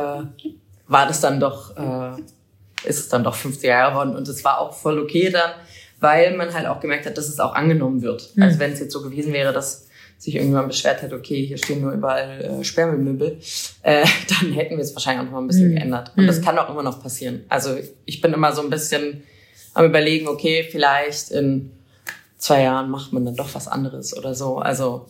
war 0.86 1.06
das 1.08 1.20
dann 1.20 1.40
doch, 1.40 1.76
äh, 1.76 2.20
ist 2.88 2.98
es 3.00 3.08
dann 3.08 3.24
doch 3.24 3.34
50er 3.36 3.66
Jahre 3.66 3.92
geworden 3.92 4.14
und 4.16 4.28
es 4.28 4.44
war 4.44 4.60
auch 4.60 4.74
voll 4.74 4.98
okay 5.00 5.30
dann, 5.30 5.52
weil 6.00 6.36
man 6.36 6.52
halt 6.52 6.66
auch 6.66 6.80
gemerkt 6.80 7.06
hat, 7.06 7.16
dass 7.16 7.28
es 7.28 7.40
auch 7.40 7.54
angenommen 7.54 8.02
wird. 8.02 8.30
Mhm. 8.36 8.42
Also 8.42 8.58
wenn 8.58 8.72
es 8.72 8.80
jetzt 8.80 8.92
so 8.92 9.02
gewesen 9.02 9.32
wäre, 9.32 9.52
dass 9.52 9.86
sich 10.18 10.34
irgendjemand 10.34 10.68
beschwert 10.68 11.02
hätte, 11.02 11.14
okay, 11.14 11.44
hier 11.46 11.58
stehen 11.58 11.80
nur 11.82 11.92
überall 11.92 12.40
äh, 12.60 12.64
Sperrmüllmöbel, 12.64 13.38
äh, 13.82 14.04
dann 14.40 14.52
hätten 14.52 14.76
wir 14.76 14.82
es 14.84 14.94
wahrscheinlich 14.94 15.20
auch 15.20 15.24
noch 15.26 15.32
mal 15.32 15.40
ein 15.40 15.46
bisschen 15.48 15.70
Mhm. 15.70 15.74
geändert. 15.76 16.12
Und 16.16 16.26
das 16.26 16.40
Mhm. 16.40 16.44
kann 16.44 16.58
auch 16.58 16.70
immer 16.70 16.82
noch 16.82 17.02
passieren. 17.02 17.44
Also 17.48 17.76
ich 18.04 18.20
bin 18.20 18.32
immer 18.32 18.52
so 18.54 18.62
ein 18.62 18.70
bisschen 18.70 19.22
am 19.74 19.84
überlegen, 19.86 20.28
okay, 20.28 20.66
vielleicht 20.70 21.30
in 21.32 21.70
zwei 22.38 22.62
Jahren 22.62 22.90
macht 22.90 23.12
man 23.12 23.25
dann 23.25 23.37
doch 23.37 23.55
was 23.55 23.68
anderes 23.68 24.16
oder 24.16 24.35
so. 24.35 24.59
Also 24.59 25.07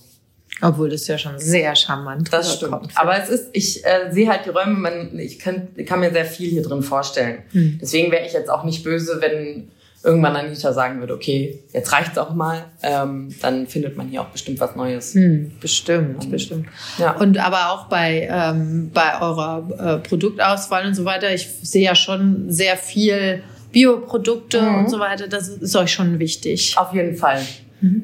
Obwohl 0.62 0.88
das 0.88 1.06
ja 1.06 1.18
schon 1.18 1.38
sehr 1.38 1.74
charmant 1.74 2.32
das 2.32 2.54
stimmt. 2.54 2.72
rüberkommt. 2.72 2.92
Aber 2.96 3.20
es 3.20 3.28
ist, 3.28 3.48
ich 3.52 3.84
äh, 3.84 4.10
sehe 4.10 4.28
halt 4.28 4.46
die 4.46 4.50
Räume, 4.50 4.74
man, 4.74 5.18
ich 5.18 5.38
kann, 5.38 5.68
kann 5.86 6.00
mir 6.00 6.12
sehr 6.12 6.24
viel 6.24 6.50
hier 6.50 6.62
drin 6.62 6.82
vorstellen. 6.82 7.42
Hm. 7.52 7.78
Deswegen 7.80 8.10
wäre 8.12 8.24
ich 8.26 8.32
jetzt 8.32 8.50
auch 8.50 8.64
nicht 8.64 8.84
böse, 8.84 9.18
wenn 9.20 9.70
irgendwann 10.06 10.36
Anita 10.36 10.72
sagen 10.72 11.00
würde, 11.00 11.14
okay, 11.14 11.58
jetzt 11.72 11.92
reicht's 11.92 12.16
auch 12.16 12.32
mal. 12.32 12.64
Ähm, 12.82 13.34
dann 13.42 13.66
findet 13.66 13.96
man 13.96 14.08
hier 14.08 14.22
auch 14.22 14.28
bestimmt 14.28 14.60
was 14.60 14.76
Neues. 14.76 15.14
Hm, 15.14 15.50
bestimmt, 15.60 16.30
bestimmt. 16.30 16.68
Ja. 16.98 17.16
Und 17.16 17.38
aber 17.38 17.72
auch 17.72 17.88
bei, 17.88 18.28
ähm, 18.30 18.90
bei 18.94 19.20
eurer 19.20 19.68
äh, 19.78 20.08
Produktauswahl 20.08 20.86
und 20.86 20.94
so 20.94 21.04
weiter, 21.04 21.34
ich 21.34 21.48
sehe 21.48 21.82
ja 21.82 21.96
schon 21.96 22.52
sehr 22.52 22.76
viel 22.76 23.42
Bioprodukte 23.76 24.62
Mhm. 24.62 24.74
und 24.78 24.90
so 24.90 24.98
weiter. 24.98 25.28
Das 25.28 25.48
ist 25.48 25.76
euch 25.76 25.92
schon 25.92 26.18
wichtig. 26.18 26.76
Auf 26.78 26.94
jeden 26.94 27.14
Fall. 27.14 27.42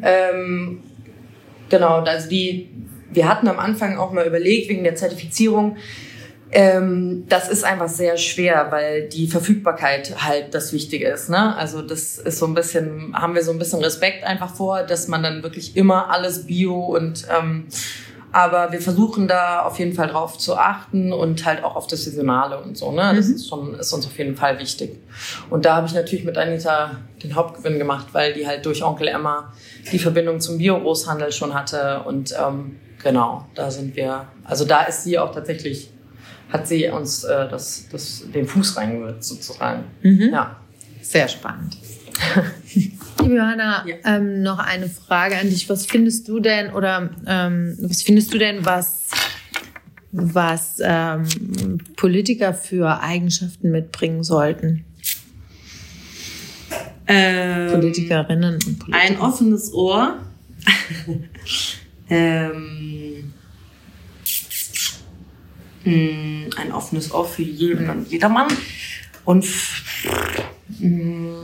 Ähm, 0.03 0.83
genau, 1.71 2.01
also 2.03 2.29
die, 2.29 2.69
wir 3.11 3.27
hatten 3.27 3.49
am 3.49 3.59
Anfang 3.59 3.97
auch 3.97 4.13
mal 4.13 4.27
überlegt, 4.27 4.69
wegen 4.69 4.85
der 4.85 4.97
Zertifizierung, 4.97 5.79
ähm, 6.51 7.25
das 7.31 7.49
ist 7.49 7.65
einfach 7.65 7.89
sehr 7.89 8.19
schwer, 8.19 8.67
weil 8.71 9.09
die 9.09 9.27
Verfügbarkeit 9.27 10.23
halt 10.23 10.53
das 10.55 10.75
Wichtige 10.75 11.09
ist. 11.09 11.31
Ne? 11.31 11.57
Also 11.57 11.81
das 11.81 12.19
ist 12.19 12.39
so 12.39 12.45
ein 12.47 12.53
bisschen, 12.53 13.15
haben 13.15 13.35
wir 13.35 13.43
so 13.43 13.53
ein 13.53 13.59
bisschen 13.59 13.81
Respekt 13.81 14.25
einfach 14.25 14.55
vor, 14.55 14.83
dass 14.83 15.09
man 15.09 15.23
dann 15.23 15.43
wirklich 15.43 15.75
immer 15.75 16.11
alles 16.11 16.45
Bio 16.47 16.75
und 16.79 17.27
ähm, 17.35 17.65
aber 18.33 18.73
wir 18.73 18.81
versuchen 18.81 19.29
da 19.29 19.63
auf 19.63 19.79
jeden 19.79 19.93
Fall 19.93 20.09
drauf 20.09 20.39
zu 20.39 20.57
achten 20.57 21.13
und 21.13 21.45
halt 21.45 21.63
auch 21.65 21.77
auf 21.77 21.87
das 21.87 22.05
Saisonale 22.05 22.61
und 22.61 22.77
so. 22.79 22.91
Ne? 22.93 23.13
Das 23.15 23.29
Mhm. 23.29 23.35
ist, 23.35 23.49
schon, 23.49 23.75
ist 23.75 23.93
uns 23.93 24.07
auf 24.07 24.17
jeden 24.19 24.37
Fall 24.37 24.59
wichtig. 24.59 24.99
Und 25.51 25.65
da 25.65 25.77
habe 25.77 25.87
ich 25.87 25.95
natürlich 25.95 26.25
mit 26.25 26.37
Anita 26.39 26.93
den 27.23 27.35
Hauptgewinn 27.35 27.79
gemacht, 27.79 28.07
weil 28.13 28.33
die 28.33 28.47
halt 28.47 28.65
durch 28.67 28.83
Onkel 28.83 29.09
Emma 29.09 29.53
die 29.91 29.99
Verbindung 29.99 30.41
zum 30.41 30.59
Bio-Großhandel 30.59 31.31
schon 31.33 31.53
hatte. 31.55 32.01
Und 32.05 32.35
ähm, 32.41 32.77
genau, 33.03 33.47
da 33.55 33.71
sind 33.71 33.95
wir, 33.97 34.27
also 34.45 34.65
da 34.65 34.83
ist 34.85 35.05
sie 35.05 35.19
auch 35.19 35.33
tatsächlich, 35.33 35.91
hat 36.53 36.67
sie 36.67 36.89
uns 36.89 37.25
äh, 37.25 37.49
das, 37.49 37.87
das, 37.93 38.25
den 38.35 38.47
Fuß 38.47 38.77
reingewirkt 38.77 39.23
sozusagen. 39.25 39.85
Mhm. 40.03 40.31
Ja. 40.33 40.57
Sehr 41.03 41.29
spannend. 41.29 41.77
Liebe 43.21 43.37
Johanna, 43.37 43.87
ja. 43.87 43.97
ähm, 44.05 44.43
noch 44.43 44.59
eine 44.59 44.89
Frage 44.89 45.37
an 45.37 45.49
dich. 45.49 45.69
Was 45.69 45.87
findest 45.87 46.29
du 46.29 46.41
denn 46.41 46.73
oder 46.73 47.11
ähm, 47.27 47.77
was 47.81 48.03
findest 48.03 48.35
du 48.35 48.39
denn, 48.39 48.65
was 48.65 49.11
was 50.13 50.79
ähm, 50.83 51.79
Politiker 51.97 52.53
für 52.53 53.01
Eigenschaften 53.01 53.71
mitbringen 53.71 54.23
sollten? 54.23 54.85
Ähm, 57.07 57.73
Politikerinnen 57.73 58.55
und 58.55 58.79
Politiker. 58.79 58.99
Ein 58.99 59.19
offenes 59.19 59.73
Ohr. 59.73 60.19
ähm, 62.11 63.33
hm, 65.83 66.51
ein 66.57 66.73
offenes 66.73 67.13
Ohr 67.13 67.27
für 67.27 67.43
jeden 67.43 67.89
und 67.91 68.11
jedermann. 68.11 68.49
Und 69.25 69.47
hm, 70.79 71.35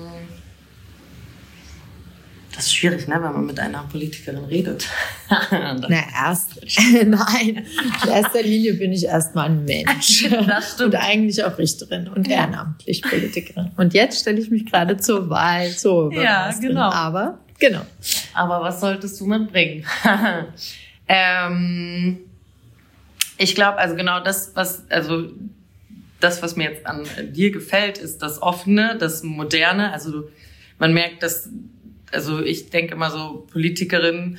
schwierig, 2.78 3.08
ne, 3.08 3.14
wenn 3.14 3.32
man 3.32 3.46
mit 3.46 3.58
einer 3.58 3.84
Politikerin 3.90 4.44
redet. 4.44 4.86
Na, 5.50 6.04
erst, 6.14 6.60
nein, 6.92 7.66
in 8.04 8.10
erster 8.10 8.42
Linie 8.42 8.74
bin 8.74 8.92
ich 8.92 9.04
erstmal 9.04 9.46
ein 9.46 9.64
Mensch. 9.64 10.26
Das 10.48 10.74
stimmt. 10.74 10.94
Und 10.94 11.00
eigentlich 11.00 11.44
auch 11.44 11.58
Richterin 11.58 12.08
und 12.08 12.28
ehrenamtlich 12.28 13.02
Politikerin. 13.02 13.70
Und 13.76 13.92
jetzt 13.92 14.20
stelle 14.20 14.38
ich 14.38 14.50
mich 14.50 14.66
gerade 14.66 14.96
zur 14.96 15.28
Wahl 15.28 15.70
zur 15.70 16.12
Ja, 16.14 16.50
genau. 16.60 16.90
Aber, 16.90 17.38
genau. 17.58 17.82
Aber 18.34 18.62
was 18.62 18.80
solltest 18.80 19.20
du 19.20 19.26
mitbringen? 19.26 19.84
ähm, 21.08 22.18
ich 23.36 23.54
glaube, 23.54 23.78
also 23.78 23.94
genau 23.94 24.20
das, 24.20 24.52
was, 24.54 24.88
also 24.90 25.30
das, 26.20 26.42
was 26.42 26.56
mir 26.56 26.70
jetzt 26.70 26.86
an 26.86 27.04
dir 27.32 27.50
gefällt, 27.50 27.98
ist 27.98 28.22
das 28.22 28.40
Offene, 28.42 28.96
das 28.98 29.22
Moderne. 29.22 29.92
Also 29.92 30.28
man 30.78 30.92
merkt, 30.94 31.22
dass 31.22 31.48
also 32.12 32.40
ich 32.40 32.70
denke 32.70 32.94
immer 32.94 33.10
so 33.10 33.46
Politikerin 33.50 34.38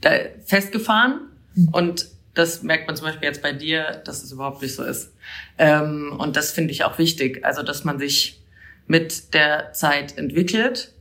da 0.00 0.10
festgefahren 0.44 1.20
mhm. 1.54 1.68
und 1.68 2.06
das 2.34 2.62
merkt 2.62 2.86
man 2.86 2.96
zum 2.96 3.06
Beispiel 3.06 3.28
jetzt 3.28 3.42
bei 3.42 3.52
dir, 3.52 4.02
dass 4.04 4.22
es 4.22 4.32
überhaupt 4.32 4.62
nicht 4.62 4.74
so 4.74 4.82
ist. 4.82 5.12
Ähm, 5.58 6.16
und 6.18 6.36
das 6.36 6.50
finde 6.50 6.72
ich 6.72 6.82
auch 6.84 6.98
wichtig, 6.98 7.44
also 7.44 7.62
dass 7.62 7.84
man 7.84 7.98
sich 7.98 8.40
mit 8.86 9.34
der 9.34 9.72
Zeit 9.74 10.16
entwickelt 10.16 10.92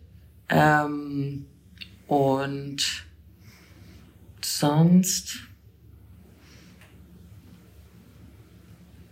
ähm, 0.50 1.46
und 2.08 3.06
sonst 4.42 5.40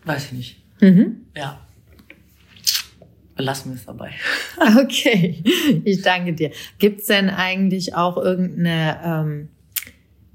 weiß 0.04 0.26
ich 0.26 0.32
nicht. 0.34 0.82
Mhm. 0.82 1.26
Ja 1.36 1.66
belassen 3.40 3.72
wir 3.72 3.78
es 3.78 3.86
dabei. 3.86 4.12
Okay, 4.84 5.42
ich 5.86 6.02
danke 6.02 6.34
dir. 6.34 6.52
Gibt 6.78 7.00
es 7.00 7.08
denn 7.08 7.30
eigentlich 7.30 7.96
auch 7.96 8.18
irgendeine 8.18 9.00
ähm, 9.04 9.50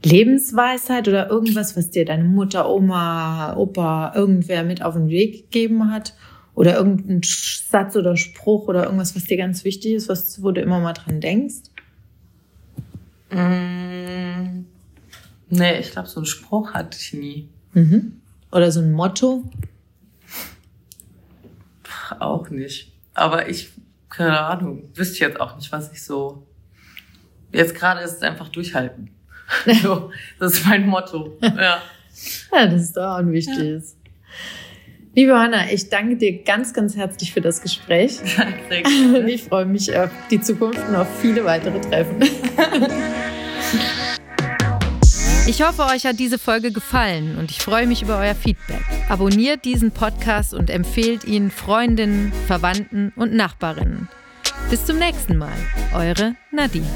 Lebensweisheit 0.02 1.06
oder 1.06 1.28
irgendwas, 1.28 1.76
was 1.76 1.90
dir 1.90 2.06
deine 2.06 2.24
Mutter, 2.24 2.70
Oma, 2.70 3.56
Opa, 3.56 4.14
irgendwer 4.14 4.64
mit 4.64 4.82
auf 4.82 4.94
den 4.94 5.10
Weg 5.10 5.50
gegeben 5.50 5.92
hat? 5.92 6.14
Oder 6.54 6.76
irgendein 6.76 7.20
Satz 7.22 7.94
oder 7.94 8.16
Spruch 8.16 8.68
oder 8.68 8.84
irgendwas, 8.84 9.14
was 9.14 9.24
dir 9.24 9.36
ganz 9.36 9.64
wichtig 9.64 9.92
ist, 9.92 10.08
was, 10.08 10.42
wo 10.42 10.50
du 10.50 10.62
immer 10.62 10.80
mal 10.80 10.94
dran 10.94 11.20
denkst? 11.20 11.56
Mm, 13.30 14.64
nee, 15.50 15.78
ich 15.78 15.90
glaube, 15.90 16.08
so 16.08 16.20
einen 16.20 16.26
Spruch 16.26 16.72
hatte 16.72 16.96
ich 16.98 17.12
nie. 17.12 17.48
Mhm. 17.74 18.20
Oder 18.50 18.72
so 18.72 18.80
ein 18.80 18.92
Motto? 18.92 19.44
Auch 22.18 22.48
nicht. 22.48 22.93
Aber 23.14 23.48
ich, 23.48 23.70
keine 24.10 24.40
Ahnung, 24.40 24.90
wüsste 24.94 25.20
jetzt 25.20 25.40
auch 25.40 25.56
nicht, 25.56 25.70
was 25.72 25.92
ich 25.92 26.02
so. 26.04 26.46
Jetzt 27.52 27.74
gerade 27.74 28.00
ist 28.00 28.14
es 28.14 28.22
einfach 28.22 28.48
durchhalten. 28.48 29.10
so, 29.82 30.10
das 30.38 30.54
ist 30.54 30.66
mein 30.66 30.86
Motto. 30.86 31.36
Ja. 31.40 31.80
ja, 32.52 32.66
das 32.66 32.82
ist 32.82 32.96
doch 32.96 33.14
auch 33.14 33.18
ein 33.18 33.32
wichtiges. 33.32 33.92
Ja. 33.92 34.10
Liebe 35.16 35.38
Hanna, 35.38 35.70
ich 35.70 35.88
danke 35.90 36.16
dir 36.16 36.42
ganz, 36.42 36.74
ganz 36.74 36.96
herzlich 36.96 37.32
für 37.32 37.40
das 37.40 37.62
Gespräch. 37.62 38.14
Sehr 38.68 39.26
ich 39.28 39.44
freue 39.44 39.64
mich 39.64 39.96
auf 39.96 40.10
die 40.28 40.40
Zukunft 40.40 40.80
und 40.88 40.96
auf 40.96 41.06
viele 41.20 41.44
weitere 41.44 41.80
Treffen. 41.80 42.20
Ich 45.46 45.62
hoffe, 45.62 45.82
euch 45.84 46.06
hat 46.06 46.18
diese 46.18 46.38
Folge 46.38 46.72
gefallen 46.72 47.36
und 47.36 47.50
ich 47.50 47.58
freue 47.58 47.86
mich 47.86 48.00
über 48.00 48.16
euer 48.16 48.34
Feedback. 48.34 48.82
Abonniert 49.10 49.66
diesen 49.66 49.90
Podcast 49.90 50.54
und 50.54 50.70
empfehlt 50.70 51.24
ihn 51.24 51.50
Freundinnen, 51.50 52.32
Verwandten 52.46 53.12
und 53.14 53.34
Nachbarinnen. 53.34 54.08
Bis 54.70 54.86
zum 54.86 54.98
nächsten 54.98 55.36
Mal. 55.36 55.52
Eure 55.94 56.34
Nadine. 56.50 56.88